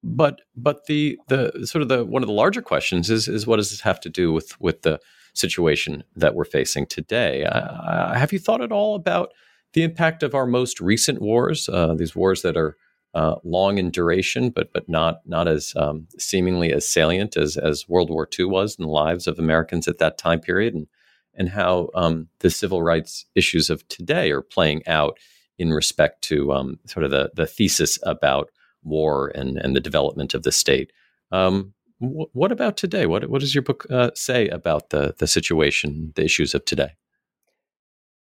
but 0.03 0.41
but 0.55 0.85
the 0.85 1.17
the 1.27 1.65
sort 1.65 1.81
of 1.81 1.89
the 1.89 2.05
one 2.05 2.23
of 2.23 2.27
the 2.27 2.33
larger 2.33 2.61
questions 2.61 3.09
is 3.09 3.27
is 3.27 3.47
what 3.47 3.57
does 3.57 3.71
this 3.71 3.81
have 3.81 3.99
to 4.01 4.09
do 4.09 4.31
with 4.31 4.59
with 4.59 4.83
the 4.83 4.99
situation 5.33 6.03
that 6.15 6.35
we're 6.35 6.45
facing 6.45 6.85
today? 6.85 7.43
Uh, 7.43 8.13
have 8.13 8.31
you 8.31 8.39
thought 8.39 8.61
at 8.61 8.71
all 8.71 8.95
about 8.95 9.33
the 9.73 9.83
impact 9.83 10.23
of 10.23 10.33
our 10.35 10.45
most 10.45 10.79
recent 10.79 11.21
wars? 11.21 11.67
Uh, 11.67 11.93
these 11.95 12.15
wars 12.15 12.41
that 12.43 12.55
are 12.55 12.77
uh, 13.15 13.35
long 13.43 13.77
in 13.77 13.89
duration, 13.89 14.49
but 14.49 14.71
but 14.73 14.87
not 14.87 15.21
not 15.25 15.47
as 15.47 15.73
um, 15.75 16.07
seemingly 16.19 16.71
as 16.71 16.87
salient 16.87 17.37
as 17.37 17.57
as 17.57 17.87
World 17.87 18.09
War 18.09 18.27
II 18.37 18.45
was 18.45 18.75
in 18.77 18.83
the 18.83 18.91
lives 18.91 19.25
of 19.25 19.39
Americans 19.39 19.87
at 19.87 19.97
that 19.99 20.17
time 20.17 20.41
period, 20.41 20.73
and 20.73 20.87
and 21.33 21.49
how 21.49 21.89
um, 21.95 22.27
the 22.39 22.49
civil 22.49 22.81
rights 22.83 23.25
issues 23.35 23.69
of 23.69 23.87
today 23.87 24.31
are 24.31 24.41
playing 24.41 24.85
out 24.87 25.17
in 25.57 25.71
respect 25.71 26.21
to 26.23 26.51
um, 26.51 26.79
sort 26.85 27.03
of 27.03 27.11
the, 27.11 27.31
the 27.33 27.45
thesis 27.45 27.97
about 28.03 28.49
war 28.83 29.31
and, 29.35 29.57
and 29.57 29.75
the 29.75 29.81
development 29.81 30.33
of 30.33 30.43
the 30.43 30.51
state. 30.51 30.91
Um, 31.31 31.73
what 31.99 32.51
about 32.51 32.75
today? 32.75 33.05
What, 33.05 33.29
what 33.29 33.39
does 33.39 33.55
your 33.55 33.61
book 33.61 33.85
uh, 33.89 34.11
say 34.15 34.49
about 34.49 34.89
the, 34.89 35.15
the 35.17 35.27
situation, 35.27 36.11
the 36.15 36.25
issues 36.25 36.53
of 36.53 36.65
today? 36.65 36.91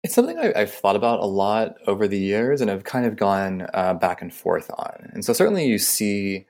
It's 0.04 0.14
something 0.14 0.38
I, 0.38 0.60
have 0.60 0.74
thought 0.74 0.98
about 0.98 1.22
a 1.22 1.26
lot 1.26 1.76
over 1.88 2.08
the 2.10 2.20
years 2.20 2.60
and 2.60 2.70
I've 2.70 2.84
kind 2.84 3.06
of 3.06 3.16
gone 3.16 3.68
uh, 3.74 3.94
back 3.94 4.22
and 4.22 4.34
forth 4.34 4.70
on. 4.78 5.10
And 5.14 5.24
so, 5.24 5.32
certainly, 5.32 5.66
you 5.66 5.78
see 5.78 6.46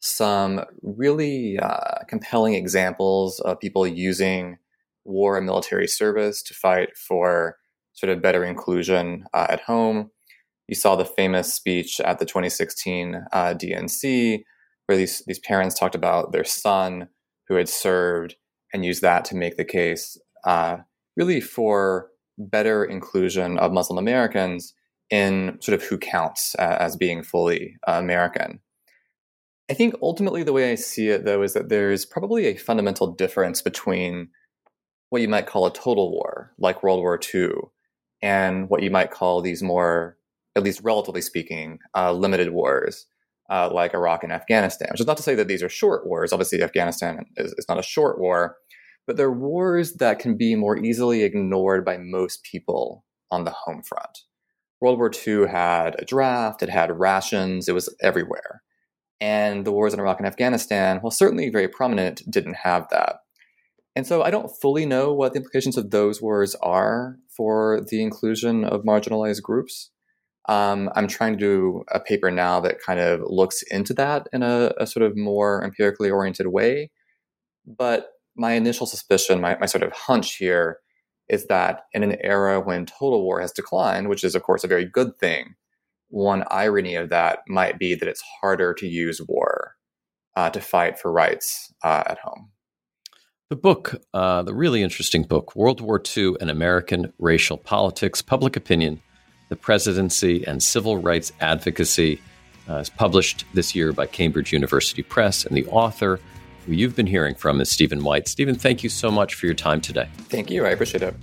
some 0.00 0.64
really 0.82 1.58
uh, 1.58 2.04
compelling 2.06 2.54
examples 2.54 3.40
of 3.40 3.58
people 3.60 3.86
using 3.86 4.58
war 5.04 5.36
and 5.36 5.46
military 5.46 5.88
service 5.88 6.42
to 6.42 6.54
fight 6.54 6.96
for 6.96 7.56
sort 7.94 8.10
of 8.10 8.22
better 8.22 8.44
inclusion 8.44 9.24
uh, 9.32 9.46
at 9.48 9.60
home. 9.60 10.10
You 10.68 10.76
saw 10.76 10.94
the 10.94 11.04
famous 11.04 11.52
speech 11.52 12.00
at 12.00 12.18
the 12.18 12.26
2016 12.26 13.24
uh, 13.32 13.54
DNC, 13.54 14.42
where 14.86 14.98
these, 14.98 15.22
these 15.26 15.38
parents 15.38 15.78
talked 15.78 15.94
about 15.94 16.32
their 16.32 16.44
son 16.44 17.08
who 17.48 17.54
had 17.54 17.68
served 17.68 18.36
and 18.72 18.84
used 18.84 19.02
that 19.02 19.24
to 19.24 19.34
make 19.34 19.56
the 19.56 19.64
case 19.64 20.18
uh, 20.44 20.76
really 21.16 21.40
for 21.40 22.10
better 22.38 22.84
inclusion 22.84 23.58
of 23.58 23.72
Muslim 23.72 23.98
Americans 23.98 24.74
in 25.10 25.58
sort 25.60 25.74
of 25.74 25.82
who 25.82 25.98
counts 25.98 26.54
as 26.56 26.96
being 26.96 27.22
fully 27.22 27.76
uh, 27.86 27.92
American. 27.92 28.60
I 29.70 29.74
think 29.74 29.94
ultimately 30.00 30.42
the 30.42 30.52
way 30.52 30.72
I 30.72 30.76
see 30.76 31.08
it, 31.08 31.24
though, 31.24 31.42
is 31.42 31.52
that 31.52 31.68
there's 31.68 32.06
probably 32.06 32.46
a 32.46 32.56
fundamental 32.56 33.12
difference 33.12 33.60
between 33.60 34.30
what 35.10 35.22
you 35.22 35.28
might 35.28 35.46
call 35.46 35.66
a 35.66 35.72
total 35.72 36.10
war, 36.10 36.52
like 36.58 36.82
World 36.82 37.00
War 37.00 37.20
II, 37.34 37.50
and 38.22 38.68
what 38.70 38.82
you 38.82 38.90
might 38.90 39.10
call 39.10 39.40
these 39.40 39.62
more, 39.62 40.16
at 40.56 40.62
least 40.62 40.80
relatively 40.82 41.20
speaking, 41.20 41.78
uh, 41.94 42.12
limited 42.12 42.50
wars, 42.50 43.06
uh, 43.50 43.70
like 43.72 43.94
Iraq 43.94 44.22
and 44.22 44.32
Afghanistan. 44.32 44.88
Which 44.90 45.00
is 45.00 45.06
not 45.06 45.18
to 45.18 45.22
say 45.22 45.34
that 45.34 45.48
these 45.48 45.62
are 45.62 45.68
short 45.68 46.06
wars. 46.06 46.32
Obviously, 46.32 46.62
Afghanistan 46.62 47.26
is, 47.36 47.52
is 47.52 47.66
not 47.68 47.78
a 47.78 47.82
short 47.82 48.18
war, 48.18 48.56
but 49.08 49.16
they're 49.16 49.32
wars 49.32 49.94
that 49.94 50.18
can 50.18 50.36
be 50.36 50.54
more 50.54 50.76
easily 50.76 51.22
ignored 51.22 51.82
by 51.82 51.96
most 51.96 52.44
people 52.44 53.06
on 53.30 53.44
the 53.44 53.50
home 53.50 53.82
front. 53.82 54.18
World 54.82 54.98
War 54.98 55.10
II 55.26 55.48
had 55.48 55.98
a 55.98 56.04
draft, 56.04 56.62
it 56.62 56.68
had 56.68 57.00
rations, 57.00 57.68
it 57.68 57.74
was 57.74 57.92
everywhere. 58.02 58.62
And 59.18 59.64
the 59.64 59.72
wars 59.72 59.94
in 59.94 59.98
Iraq 59.98 60.18
and 60.18 60.26
Afghanistan, 60.26 60.98
while 60.98 61.10
certainly 61.10 61.48
very 61.48 61.68
prominent, 61.68 62.22
didn't 62.30 62.58
have 62.62 62.86
that. 62.90 63.20
And 63.96 64.06
so 64.06 64.22
I 64.22 64.30
don't 64.30 64.52
fully 64.60 64.84
know 64.84 65.14
what 65.14 65.32
the 65.32 65.38
implications 65.38 65.78
of 65.78 65.90
those 65.90 66.20
wars 66.20 66.54
are 66.56 67.16
for 67.34 67.80
the 67.90 68.02
inclusion 68.02 68.62
of 68.62 68.82
marginalized 68.82 69.40
groups. 69.40 69.90
Um, 70.50 70.90
I'm 70.94 71.08
trying 71.08 71.32
to 71.32 71.38
do 71.38 71.82
a 71.90 71.98
paper 71.98 72.30
now 72.30 72.60
that 72.60 72.80
kind 72.80 73.00
of 73.00 73.22
looks 73.24 73.62
into 73.70 73.94
that 73.94 74.28
in 74.34 74.42
a, 74.42 74.74
a 74.76 74.86
sort 74.86 75.04
of 75.04 75.16
more 75.16 75.64
empirically 75.64 76.10
oriented 76.10 76.48
way. 76.48 76.90
But 77.66 78.10
my 78.38 78.52
initial 78.52 78.86
suspicion, 78.86 79.40
my, 79.40 79.56
my 79.58 79.66
sort 79.66 79.82
of 79.82 79.92
hunch 79.92 80.36
here, 80.36 80.78
is 81.28 81.46
that 81.46 81.82
in 81.92 82.02
an 82.02 82.16
era 82.22 82.60
when 82.60 82.86
total 82.86 83.22
war 83.22 83.40
has 83.40 83.52
declined, 83.52 84.08
which 84.08 84.24
is, 84.24 84.34
of 84.34 84.42
course, 84.42 84.64
a 84.64 84.68
very 84.68 84.84
good 84.84 85.18
thing, 85.18 85.54
one 86.08 86.44
irony 86.50 86.94
of 86.94 87.10
that 87.10 87.40
might 87.48 87.78
be 87.78 87.94
that 87.94 88.08
it's 88.08 88.22
harder 88.40 88.72
to 88.74 88.86
use 88.86 89.20
war 89.28 89.74
uh, 90.36 90.48
to 90.50 90.60
fight 90.60 90.98
for 90.98 91.12
rights 91.12 91.72
uh, 91.84 92.04
at 92.06 92.18
home. 92.18 92.50
The 93.50 93.56
book, 93.56 94.02
uh, 94.12 94.42
the 94.42 94.54
really 94.54 94.82
interesting 94.82 95.22
book, 95.22 95.56
World 95.56 95.80
War 95.80 96.02
II 96.16 96.36
and 96.40 96.50
American 96.50 97.12
Racial 97.18 97.56
Politics, 97.56 98.20
Public 98.20 98.56
Opinion, 98.56 99.00
the 99.48 99.56
Presidency, 99.56 100.46
and 100.46 100.62
Civil 100.62 100.98
Rights 100.98 101.32
Advocacy, 101.40 102.20
uh, 102.68 102.76
is 102.76 102.90
published 102.90 103.44
this 103.54 103.74
year 103.74 103.92
by 103.92 104.06
Cambridge 104.06 104.52
University 104.52 105.02
Press. 105.02 105.46
And 105.46 105.56
the 105.56 105.66
author 105.66 106.20
who 106.68 106.74
you've 106.74 106.94
been 106.94 107.06
hearing 107.06 107.34
from 107.34 107.60
is 107.60 107.70
Steven 107.70 108.04
White. 108.04 108.28
Steven, 108.28 108.54
thank 108.54 108.82
you 108.82 108.90
so 108.90 109.10
much 109.10 109.34
for 109.34 109.46
your 109.46 109.54
time 109.54 109.80
today. 109.80 110.08
Thank 110.28 110.50
you. 110.50 110.66
I 110.66 110.70
appreciate 110.70 111.02
it. 111.02 111.14